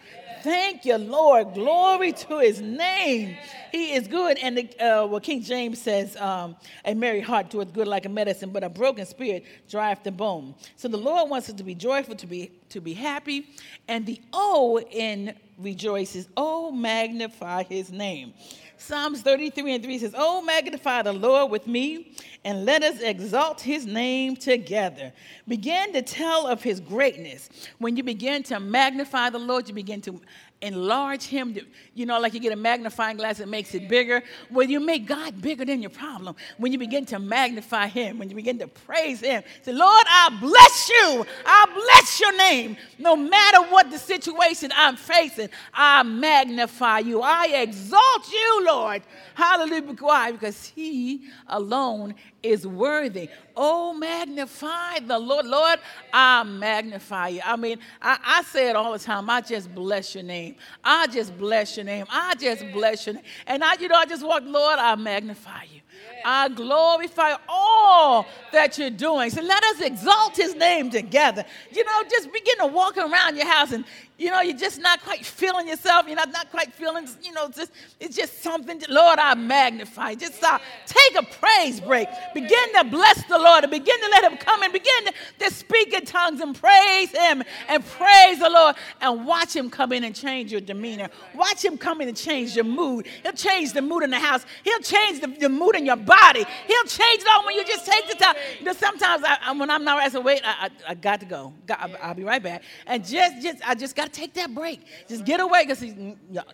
Thank 0.45 0.85
you, 0.85 0.99
Lord. 0.99 1.55
Glory 1.55 2.13
to 2.13 2.39
his 2.39 2.61
name. 2.61 3.35
He 3.73 3.95
is 3.95 4.07
good. 4.07 4.37
And 4.43 4.59
the, 4.59 4.79
uh, 4.79 5.07
what 5.07 5.23
King 5.23 5.43
James 5.43 5.81
says, 5.81 6.17
um, 6.17 6.55
a 6.85 6.93
merry 6.93 7.23
heart 7.23 7.49
doeth 7.49 7.73
good 7.73 7.89
like 7.89 8.05
a 8.05 8.11
medicine, 8.11 8.51
but 8.51 8.63
a 8.63 8.69
broken 8.69 9.07
spirit 9.07 9.47
drieth 9.71 10.03
the 10.03 10.13
bone. 10.13 10.55
So 10.77 10.87
the 10.87 10.99
Lord 10.99 11.31
wants 11.31 11.49
us 11.49 11.55
to 11.55 11.65
be 11.65 11.75
joyful, 11.75 12.15
to 12.17 12.27
be, 12.27 12.53
to 12.69 12.83
be 12.83 12.93
happy. 12.93 13.47
And 13.89 14.05
the 14.05 14.21
O 14.35 14.79
in 14.79 15.35
rejoices, 15.57 16.29
oh, 16.37 16.71
magnify 16.71 17.63
his 17.63 17.91
name. 17.91 18.35
Psalms 18.77 19.23
33 19.23 19.75
and 19.75 19.85
3 19.85 19.99
says, 19.99 20.15
Oh, 20.17 20.43
magnify 20.43 21.03
the 21.03 21.13
Lord 21.13 21.51
with 21.51 21.67
me, 21.67 22.17
and 22.45 22.65
let 22.65 22.83
us 22.83 23.01
exalt 23.01 23.61
his 23.61 23.87
name 23.87 24.37
together. 24.37 25.13
Begin 25.49 25.93
to 25.93 26.03
tell 26.03 26.47
of 26.47 26.63
his 26.63 26.81
greatness. 26.81 27.49
When 27.79 27.97
you 27.97 28.03
begin 28.03 28.43
to 28.45 28.61
magnify 28.61 29.31
the 29.31 29.39
Lord, 29.39 29.69
you 29.69 29.75
begin 29.75 30.01
to 30.03 30.21
enlarge 30.65 31.25
him. 31.25 31.57
You 31.95 32.07
know, 32.07 32.19
like 32.19 32.35
you 32.35 32.41
get 32.41 32.53
a 32.53 32.57
magnifying 32.57 33.17
glass 33.17 33.39
that 33.39 33.49
makes 33.49 33.75
it 33.75 33.89
bigger. 33.89 34.23
When 34.49 34.71
you 34.71 34.81
make 34.81 35.07
God 35.07 35.41
bigger 35.41 35.65
than 35.65 35.81
your 35.81 35.91
problem, 35.91 36.35
when 36.59 36.73
you 36.73 36.79
begin 36.79 37.05
to 37.07 37.19
magnify 37.19 37.87
him, 37.87 38.19
when 38.19 38.31
you 38.31 38.37
begin 38.37 38.59
to 38.59 38.67
praise 38.67 39.21
him, 39.21 39.43
say, 39.63 39.73
Lord, 39.73 40.07
I 40.09 40.37
bless 40.41 40.89
you. 40.89 41.27
I 41.45 41.67
bless 41.73 42.21
your 42.21 42.37
name. 42.37 42.77
No 42.99 43.15
matter 43.15 43.63
what 43.71 43.91
the 43.91 43.99
situation 43.99 44.73
I'm 44.75 44.97
facing, 44.97 45.51
I 45.73 46.03
magnify 46.03 47.01
you. 47.01 47.21
I 47.21 47.47
exalt 47.47 48.33
you, 48.33 48.67
Lord. 48.67 49.03
Hallelujah. 49.35 49.95
Why? 50.01 50.33
Because 50.33 50.67
he 50.67 51.29
alone 51.49 52.15
is 52.45 52.67
worthy. 52.67 53.29
Oh, 53.57 53.95
magnify 53.95 55.01
the 55.01 55.19
Lord. 55.19 55.47
Lord, 55.47 55.79
I 56.13 56.43
magnify 56.43 57.29
you. 57.29 57.41
I 57.45 57.57
mean, 57.57 57.79
I, 58.03 58.19
I, 58.25 58.43
say 58.43 58.69
it 58.69 58.77
all 58.77 58.93
the 58.93 58.99
time. 58.99 59.31
I 59.31 59.41
just 59.41 59.75
bless 59.75 60.15
your 60.15 60.25
name. 60.25 60.57
I 60.83 61.07
just 61.07 61.37
bless 61.39 61.77
your 61.77 61.85
name. 61.85 62.07
I 62.11 62.35
just 62.35 62.65
bless 62.73 63.07
your 63.07 63.15
name. 63.15 63.25
And 63.47 63.65
I, 63.65 63.75
you 63.75 63.89
know, 63.89 63.97
I 63.97 64.07
just 64.07 64.25
walk, 64.25 64.43
Lord, 64.45 64.79
I 64.79 64.95
magnify 64.97 65.65
you. 65.73 65.81
I 66.25 66.49
glorify 66.49 67.35
all 67.49 68.27
that 68.53 68.79
you're 68.79 68.91
doing. 68.91 69.31
So 69.31 69.43
let 69.43 69.63
us 69.65 69.81
exalt 69.81 70.37
his 70.37 70.55
name 70.55 70.91
together. 70.91 71.45
You 71.71 71.85
know, 71.85 72.03
just 72.11 72.33
begin 72.33 72.59
to 72.59 72.67
walk 72.67 72.97
around 72.97 73.37
your 73.37 73.47
house 73.47 73.73
and 73.73 73.85
you 74.17 74.31
know, 74.31 74.41
you're 74.41 74.57
just 74.57 74.81
not 74.81 75.03
quite 75.03 75.27
feeling 75.27 75.67
yourself. 75.67 76.07
You're 76.07 76.15
not, 76.15 76.31
not 76.31 76.49
quite 76.51 76.73
feeling, 76.73 77.09
you 77.21 77.33
know, 77.33 77.49
just, 77.49 77.73
it's 77.99 78.17
just 78.17 78.43
something. 78.43 78.79
To, 78.79 78.93
Lord, 78.93 79.19
I 79.19 79.35
magnify. 79.35 80.15
Just 80.15 80.43
uh, 80.45 80.61
take 80.87 81.19
a 81.19 81.23
praise 81.25 81.81
break. 81.81 82.07
Begin 82.33 82.75
to 82.75 82.85
bless 82.85 83.25
the 83.25 83.39
Lord 83.39 83.65
and 83.65 83.73
begin 83.73 84.01
to 84.01 84.09
let 84.11 84.31
Him 84.31 84.39
come 84.39 84.63
and 84.63 84.73
begin 84.73 85.07
to, 85.07 85.13
to 85.41 85.51
speak 85.53 85.93
in 85.93 86.05
tongues 86.05 86.41
and 86.41 86.55
praise 86.55 87.11
Him 87.11 87.43
and 87.69 87.85
praise 87.85 88.39
the 88.39 88.51
Lord 88.51 88.77
and 89.01 89.27
watch 89.27 89.57
Him 89.57 89.69
come 89.69 89.93
in 89.93 90.05
and 90.05 90.15
change 90.15 90.53
your 90.53 90.61
demeanor. 90.61 91.09
Watch 91.35 91.65
Him 91.65 91.77
come 91.77 92.01
in 92.01 92.07
and 92.07 92.17
change 92.17 92.55
your 92.55 92.65
mood. 92.65 93.09
He'll 93.25 93.33
change 93.33 93.73
the 93.73 93.83
mood 93.83 94.05
in 94.05 94.11
the 94.11 94.21
house. 94.21 94.47
He'll 94.63 94.79
change 94.79 95.23
the, 95.23 95.27
the 95.27 95.49
mood 95.49 95.75
in 95.75 95.85
your 95.85 95.97
body. 95.97 96.45
He'll 96.69 96.85
change 96.85 97.23
it 97.23 97.29
all 97.35 97.45
when 97.45 97.57
you 97.57 97.65
just 97.65 97.85
take 97.85 98.09
the 98.09 98.15
time. 98.15 98.37
You 98.61 98.67
know, 98.67 98.75
sometimes 98.75 99.25
I, 99.27 99.51
when 99.53 99.71
I'm 99.71 99.83
not, 99.83 99.99
I 99.99 100.09
say, 100.09 100.21
wait, 100.21 100.43
I, 100.45 100.67
I, 100.67 100.91
I 100.91 100.95
got 100.95 101.19
to 101.19 101.27
go. 101.27 101.53
I'll, 101.69 101.97
I'll 102.01 102.15
be 102.15 102.23
right 102.23 102.43
back. 102.43 102.63
And 102.87 103.05
just, 103.05 103.43
just, 103.43 103.69
I 103.69 103.75
just 103.75 103.97
got 103.97 104.04
got 104.05 104.13
to 104.13 104.21
take 104.21 104.35
that 104.35 104.55
break. 104.55 104.81
Just 105.09 105.25
get 105.25 105.41
away 105.41 105.65
because 105.67 105.83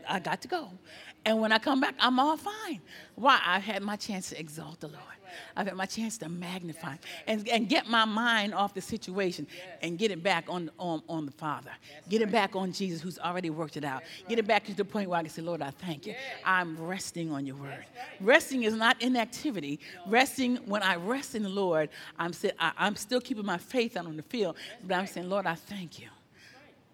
I 0.08 0.20
got 0.20 0.40
to 0.42 0.48
go. 0.48 0.70
And 1.24 1.40
when 1.40 1.52
I 1.52 1.58
come 1.58 1.80
back, 1.80 1.94
I'm 1.98 2.18
all 2.18 2.36
fine. 2.36 2.80
Why? 3.14 3.40
I've 3.44 3.62
had 3.62 3.82
my 3.82 3.96
chance 3.96 4.30
to 4.30 4.40
exalt 4.40 4.80
the 4.80 4.88
Lord. 4.88 5.02
I've 5.56 5.66
had 5.66 5.76
my 5.76 5.86
chance 5.86 6.18
to 6.18 6.28
magnify 6.28 6.96
and, 7.26 7.48
and 7.48 7.68
get 7.68 7.86
my 7.88 8.04
mind 8.04 8.52
off 8.52 8.74
the 8.74 8.80
situation 8.80 9.46
and 9.80 9.96
get 9.96 10.10
it 10.10 10.24
back 10.24 10.46
on, 10.48 10.70
on, 10.76 11.02
on 11.08 11.24
the 11.24 11.32
Father. 11.32 11.70
Get 12.08 12.20
it 12.20 12.32
back 12.32 12.56
on 12.56 12.72
Jesus 12.72 13.00
who's 13.00 13.18
already 13.18 13.48
worked 13.48 13.76
it 13.76 13.84
out. 13.84 14.02
Get 14.28 14.40
it 14.40 14.46
back 14.46 14.64
to 14.64 14.74
the 14.74 14.84
point 14.84 15.08
where 15.08 15.20
I 15.20 15.22
can 15.22 15.30
say, 15.30 15.42
Lord, 15.42 15.62
I 15.62 15.70
thank 15.70 16.06
you. 16.06 16.14
I'm 16.44 16.76
resting 16.80 17.30
on 17.30 17.46
your 17.46 17.56
word. 17.56 17.84
Resting 18.20 18.64
is 18.64 18.74
not 18.74 19.00
inactivity. 19.00 19.78
Resting, 20.06 20.56
when 20.66 20.82
I 20.82 20.96
rest 20.96 21.36
in 21.36 21.44
the 21.44 21.48
Lord, 21.48 21.90
I'm, 22.18 22.32
I, 22.58 22.72
I'm 22.76 22.96
still 22.96 23.20
keeping 23.20 23.46
my 23.46 23.58
faith 23.58 23.96
out 23.96 24.06
on 24.06 24.16
the 24.16 24.24
field, 24.24 24.56
but 24.82 24.94
I'm 24.94 25.06
saying, 25.06 25.28
Lord, 25.28 25.46
I 25.46 25.54
thank 25.54 26.00
you. 26.00 26.08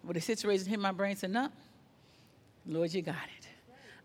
When 0.07 0.13
the 0.13 0.21
situation 0.21 0.67
hit 0.67 0.79
my 0.79 0.93
brain, 0.93 1.17
said, 1.17 1.31
no, 1.31 1.49
Lord, 2.65 2.93
you 2.93 3.01
got 3.01 3.15
it. 3.15 3.47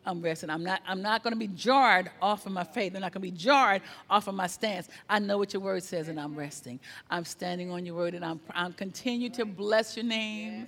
I'm 0.05 0.21
resting. 0.21 0.51
I'm 0.51 0.65
not, 0.65 0.83
I'm 0.85 1.01
not 1.01 1.23
going 1.23 1.33
to 1.33 1.39
be 1.39 1.47
jarred 1.47 2.11
off 2.21 2.45
of 2.45 2.51
my 2.51 2.65
faith. 2.65 2.97
I'm 2.97 3.03
not 3.03 3.13
going 3.13 3.23
to 3.23 3.31
be 3.31 3.39
jarred 3.39 3.83
off 4.11 4.27
of 4.27 4.35
my 4.35 4.49
stance. 4.49 4.89
I 5.09 5.21
know 5.21 5.39
what 5.39 5.53
your 5.53 5.63
word 5.63 5.85
says, 5.85 6.09
and 6.09 6.19
I'm 6.19 6.35
resting. 6.35 6.81
I'm 7.09 7.25
standing 7.25 7.71
on 7.71 7.87
your 7.87 7.95
word, 7.95 8.15
and 8.15 8.25
I'm, 8.25 8.41
I'm 8.51 8.73
continue 8.73 9.31
to 9.31 9.45
bless 9.45 9.97
your 9.97 10.05
name. 10.05 10.67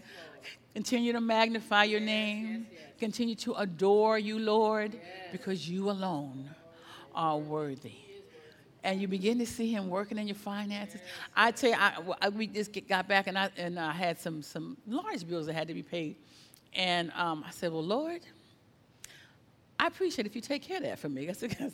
Continue 0.72 1.12
to 1.12 1.20
magnify 1.20 1.82
your 1.82 1.98
name. 1.98 2.68
Continue 3.00 3.34
to 3.34 3.54
adore 3.54 4.20
you, 4.20 4.38
Lord, 4.38 4.96
because 5.32 5.68
you 5.68 5.90
alone 5.90 6.48
are 7.12 7.38
worthy 7.38 8.03
and 8.84 9.00
you 9.00 9.08
begin 9.08 9.38
to 9.38 9.46
see 9.46 9.72
him 9.72 9.88
working 9.88 10.18
in 10.18 10.28
your 10.28 10.36
finances. 10.36 11.00
I 11.34 11.50
tell 11.50 11.70
you, 11.70 11.76
I, 12.20 12.28
we 12.28 12.46
just 12.46 12.70
got 12.86 13.08
back 13.08 13.26
and 13.26 13.36
I, 13.36 13.50
and 13.56 13.80
I 13.80 13.92
had 13.92 14.20
some, 14.20 14.42
some 14.42 14.76
large 14.86 15.26
bills 15.26 15.46
that 15.46 15.54
had 15.54 15.68
to 15.68 15.74
be 15.74 15.82
paid. 15.82 16.16
And 16.74 17.10
um, 17.16 17.44
I 17.46 17.50
said, 17.50 17.72
Well, 17.72 17.82
Lord, 17.82 18.20
I 19.80 19.86
appreciate 19.86 20.26
if 20.26 20.36
you 20.36 20.42
take 20.42 20.62
care 20.62 20.76
of 20.76 20.82
that 20.82 20.98
for 20.98 21.08
me. 21.08 21.28
I 21.28 21.32
said, 21.32 21.50
Because 21.50 21.72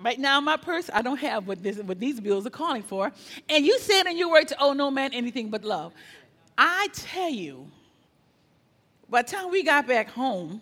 right 0.00 0.18
now 0.18 0.38
in 0.38 0.44
my 0.44 0.58
purse, 0.58 0.90
I 0.92 1.00
don't 1.00 1.18
have 1.18 1.48
what, 1.48 1.62
this, 1.62 1.78
what 1.78 1.98
these 1.98 2.20
bills 2.20 2.46
are 2.46 2.50
calling 2.50 2.82
for. 2.82 3.10
And 3.48 3.64
you 3.64 3.78
said 3.78 4.06
in 4.06 4.18
your 4.18 4.30
word 4.30 4.48
to 4.48 4.56
owe 4.60 4.74
no 4.74 4.90
man 4.90 5.12
anything 5.14 5.48
but 5.48 5.64
love. 5.64 5.92
I 6.58 6.88
tell 6.92 7.30
you, 7.30 7.66
by 9.08 9.22
the 9.22 9.30
time 9.30 9.50
we 9.50 9.62
got 9.62 9.86
back 9.86 10.10
home, 10.10 10.60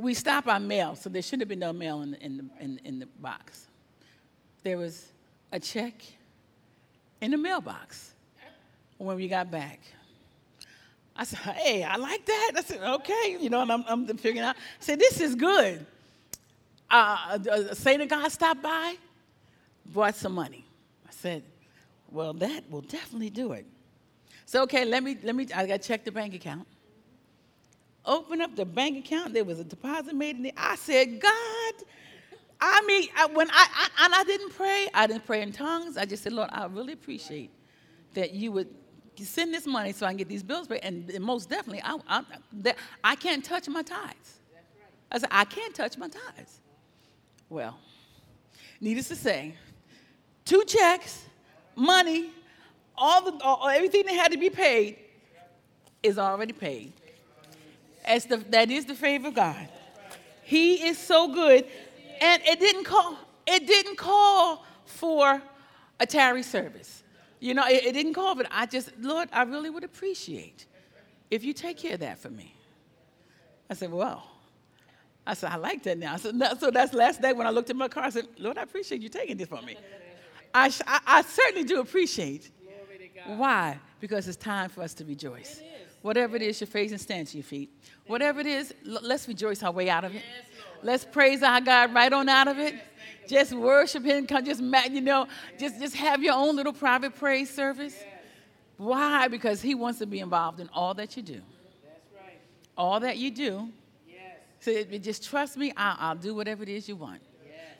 we 0.00 0.14
stopped 0.14 0.48
our 0.48 0.60
mail, 0.60 0.94
so 0.94 1.10
there 1.10 1.22
should 1.22 1.40
have 1.40 1.48
been 1.48 1.58
no 1.58 1.72
mail 1.72 2.02
in 2.02 2.12
the, 2.12 2.24
in 2.24 2.36
the, 2.36 2.64
in, 2.64 2.80
in 2.84 2.98
the 2.98 3.06
box. 3.06 3.66
There 4.62 4.78
was 4.78 5.06
a 5.52 5.60
check 5.60 5.94
in 7.20 7.30
the 7.30 7.38
mailbox 7.38 8.14
when 8.98 9.16
we 9.16 9.28
got 9.28 9.50
back. 9.50 9.80
I 11.16 11.24
said, 11.24 11.38
hey, 11.38 11.84
I 11.84 11.96
like 11.96 12.24
that. 12.24 12.52
I 12.56 12.62
said, 12.62 12.82
okay, 12.82 13.36
you 13.40 13.50
know, 13.50 13.62
and 13.62 13.72
I'm, 13.72 13.84
I'm 13.86 14.06
figuring 14.16 14.38
out. 14.38 14.56
I 14.56 14.58
said, 14.84 14.98
this 14.98 15.20
is 15.20 15.34
good. 15.34 15.84
Uh, 16.90 17.38
a 17.50 17.74
saint 17.74 18.02
of 18.02 18.08
God 18.08 18.30
stopped 18.32 18.62
by, 18.62 18.96
brought 19.86 20.14
some 20.14 20.32
money. 20.32 20.64
I 21.06 21.12
said, 21.12 21.42
well, 22.10 22.32
that 22.34 22.70
will 22.70 22.80
definitely 22.80 23.30
do 23.30 23.52
it. 23.52 23.66
So, 24.46 24.62
okay, 24.62 24.84
let 24.84 25.02
me, 25.02 25.16
let 25.22 25.36
me, 25.36 25.46
I 25.54 25.66
got 25.66 25.82
to 25.82 25.88
check 25.88 26.04
the 26.04 26.10
bank 26.10 26.34
account. 26.34 26.66
Open 28.10 28.40
up 28.40 28.56
the 28.56 28.64
bank 28.64 28.98
account. 28.98 29.32
There 29.32 29.44
was 29.44 29.60
a 29.60 29.64
deposit 29.64 30.16
made 30.16 30.34
in 30.34 30.46
it. 30.46 30.54
I 30.56 30.74
said, 30.74 31.20
God, 31.20 31.74
I 32.60 32.82
mean, 32.84 33.08
I, 33.16 33.26
when 33.26 33.48
I, 33.50 33.66
I, 33.72 34.04
and 34.04 34.14
I 34.16 34.24
didn't 34.24 34.50
pray, 34.50 34.88
I 34.92 35.06
didn't 35.06 35.24
pray 35.24 35.42
in 35.42 35.52
tongues. 35.52 35.96
I 35.96 36.06
just 36.06 36.24
said, 36.24 36.32
Lord, 36.32 36.50
I 36.52 36.66
really 36.66 36.92
appreciate 36.92 37.52
that 38.14 38.34
you 38.34 38.50
would 38.50 38.66
send 39.16 39.54
this 39.54 39.64
money 39.64 39.92
so 39.92 40.06
I 40.06 40.08
can 40.08 40.16
get 40.16 40.28
these 40.28 40.42
bills 40.42 40.66
paid. 40.66 40.80
And, 40.82 41.08
and 41.08 41.24
most 41.24 41.48
definitely, 41.48 41.82
I, 41.84 41.98
I, 42.08 42.22
that, 42.54 42.78
I 43.04 43.14
can't 43.14 43.44
touch 43.44 43.68
my 43.68 43.82
tithes. 43.82 44.40
I 45.12 45.18
said, 45.18 45.28
I 45.30 45.44
can't 45.44 45.72
touch 45.72 45.96
my 45.96 46.08
tithes. 46.08 46.62
Well, 47.48 47.78
needless 48.80 49.06
to 49.08 49.16
say, 49.16 49.54
two 50.44 50.64
checks, 50.66 51.26
money, 51.76 52.30
all 52.96 53.22
the 53.22 53.44
all, 53.44 53.68
everything 53.68 54.04
that 54.06 54.14
had 54.14 54.32
to 54.32 54.38
be 54.38 54.50
paid 54.50 54.96
is 56.02 56.18
already 56.18 56.52
paid. 56.52 56.92
As 58.04 58.24
the, 58.26 58.38
that 58.50 58.70
is 58.70 58.86
the 58.86 58.94
favor 58.94 59.28
of 59.28 59.34
God. 59.34 59.68
He 60.42 60.86
is 60.88 60.98
so 60.98 61.32
good, 61.32 61.66
and 62.20 62.42
it 62.44 62.58
didn't 62.58 62.84
call. 62.84 63.16
It 63.46 63.66
didn't 63.66 63.96
call 63.96 64.64
for 64.84 65.40
a 66.00 66.06
tarry 66.06 66.42
service. 66.42 67.02
You 67.38 67.54
know, 67.54 67.66
it, 67.66 67.84
it 67.86 67.92
didn't 67.92 68.14
call, 68.14 68.34
but 68.34 68.46
I 68.50 68.66
just, 68.66 68.90
Lord, 68.98 69.28
I 69.32 69.42
really 69.42 69.70
would 69.70 69.84
appreciate 69.84 70.66
if 71.30 71.44
you 71.44 71.52
take 71.52 71.78
care 71.78 71.94
of 71.94 72.00
that 72.00 72.18
for 72.18 72.30
me. 72.30 72.54
I 73.68 73.74
said, 73.74 73.92
well, 73.92 74.26
I 75.26 75.34
said, 75.34 75.52
I 75.52 75.56
like 75.56 75.82
that 75.84 75.98
now. 75.98 76.16
So, 76.16 76.32
so 76.58 76.70
that's 76.70 76.92
last 76.92 77.22
day 77.22 77.32
when 77.32 77.46
I 77.46 77.50
looked 77.50 77.70
at 77.70 77.76
my 77.76 77.88
car. 77.88 78.04
I 78.04 78.10
said, 78.10 78.26
Lord, 78.38 78.58
I 78.58 78.62
appreciate 78.62 79.00
you 79.00 79.08
taking 79.08 79.36
this 79.36 79.48
for 79.48 79.62
me. 79.62 79.76
I, 80.52 80.72
I, 80.86 81.00
I 81.06 81.22
certainly 81.22 81.64
do 81.64 81.80
appreciate. 81.80 82.50
Why? 83.26 83.78
Because 84.00 84.26
it's 84.26 84.36
time 84.36 84.70
for 84.70 84.82
us 84.82 84.94
to 84.94 85.04
rejoice. 85.04 85.62
Whatever 86.02 86.36
it 86.36 86.42
is 86.42 86.60
you're 86.60 86.66
facing, 86.66 86.98
stand 86.98 87.28
to 87.28 87.36
your 87.36 87.44
feet. 87.44 87.70
Whatever 88.06 88.40
it 88.40 88.46
is, 88.46 88.74
let's 88.84 89.28
rejoice 89.28 89.62
our 89.62 89.70
way 89.70 89.90
out 89.90 90.04
of 90.04 90.14
it. 90.14 90.22
Let's 90.82 91.04
praise 91.04 91.42
our 91.42 91.60
God 91.60 91.92
right 91.92 92.12
on 92.12 92.28
out 92.28 92.48
of 92.48 92.58
it. 92.58 92.74
Just 93.28 93.52
worship 93.52 94.04
Him. 94.04 94.26
Just 94.26 94.60
you 94.60 95.00
know, 95.00 95.26
just 95.58 95.78
just 95.78 95.94
have 95.96 96.22
your 96.22 96.34
own 96.34 96.56
little 96.56 96.72
private 96.72 97.14
praise 97.16 97.50
service. 97.50 97.94
Why? 98.78 99.28
Because 99.28 99.60
He 99.60 99.74
wants 99.74 99.98
to 99.98 100.06
be 100.06 100.20
involved 100.20 100.58
in 100.58 100.70
all 100.72 100.94
that 100.94 101.16
you 101.16 101.22
do. 101.22 101.40
All 102.78 102.98
that 103.00 103.18
you 103.18 103.30
do. 103.30 103.68
So 104.60 104.82
just 104.84 105.24
trust 105.24 105.56
me. 105.56 105.72
I'll, 105.76 105.96
I'll, 105.98 106.14
do 106.16 106.34
whatever 106.34 106.62
it 106.62 106.68
is 106.68 106.88
you 106.88 106.96
want. 106.96 107.20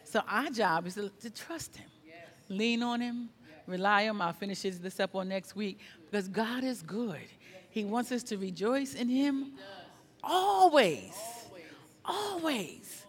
So 0.04 0.22
our 0.26 0.50
job 0.50 0.86
is 0.86 0.94
to, 0.94 1.10
to 1.20 1.30
trust 1.30 1.76
Him, 1.76 1.88
lean 2.48 2.82
on 2.82 3.00
Him, 3.00 3.28
rely 3.66 4.08
on 4.08 4.16
him. 4.16 4.22
I'll 4.22 4.32
finish 4.32 4.62
this 4.62 5.00
up 5.00 5.14
on 5.14 5.28
next 5.28 5.56
week 5.56 5.78
because 6.10 6.28
God 6.28 6.64
is 6.64 6.82
good. 6.82 7.20
He 7.70 7.84
wants 7.84 8.10
us 8.10 8.22
to 8.24 8.36
rejoice 8.36 8.94
in 8.94 9.08
Him 9.08 9.52
always. 10.22 11.16
Always. 12.04 13.06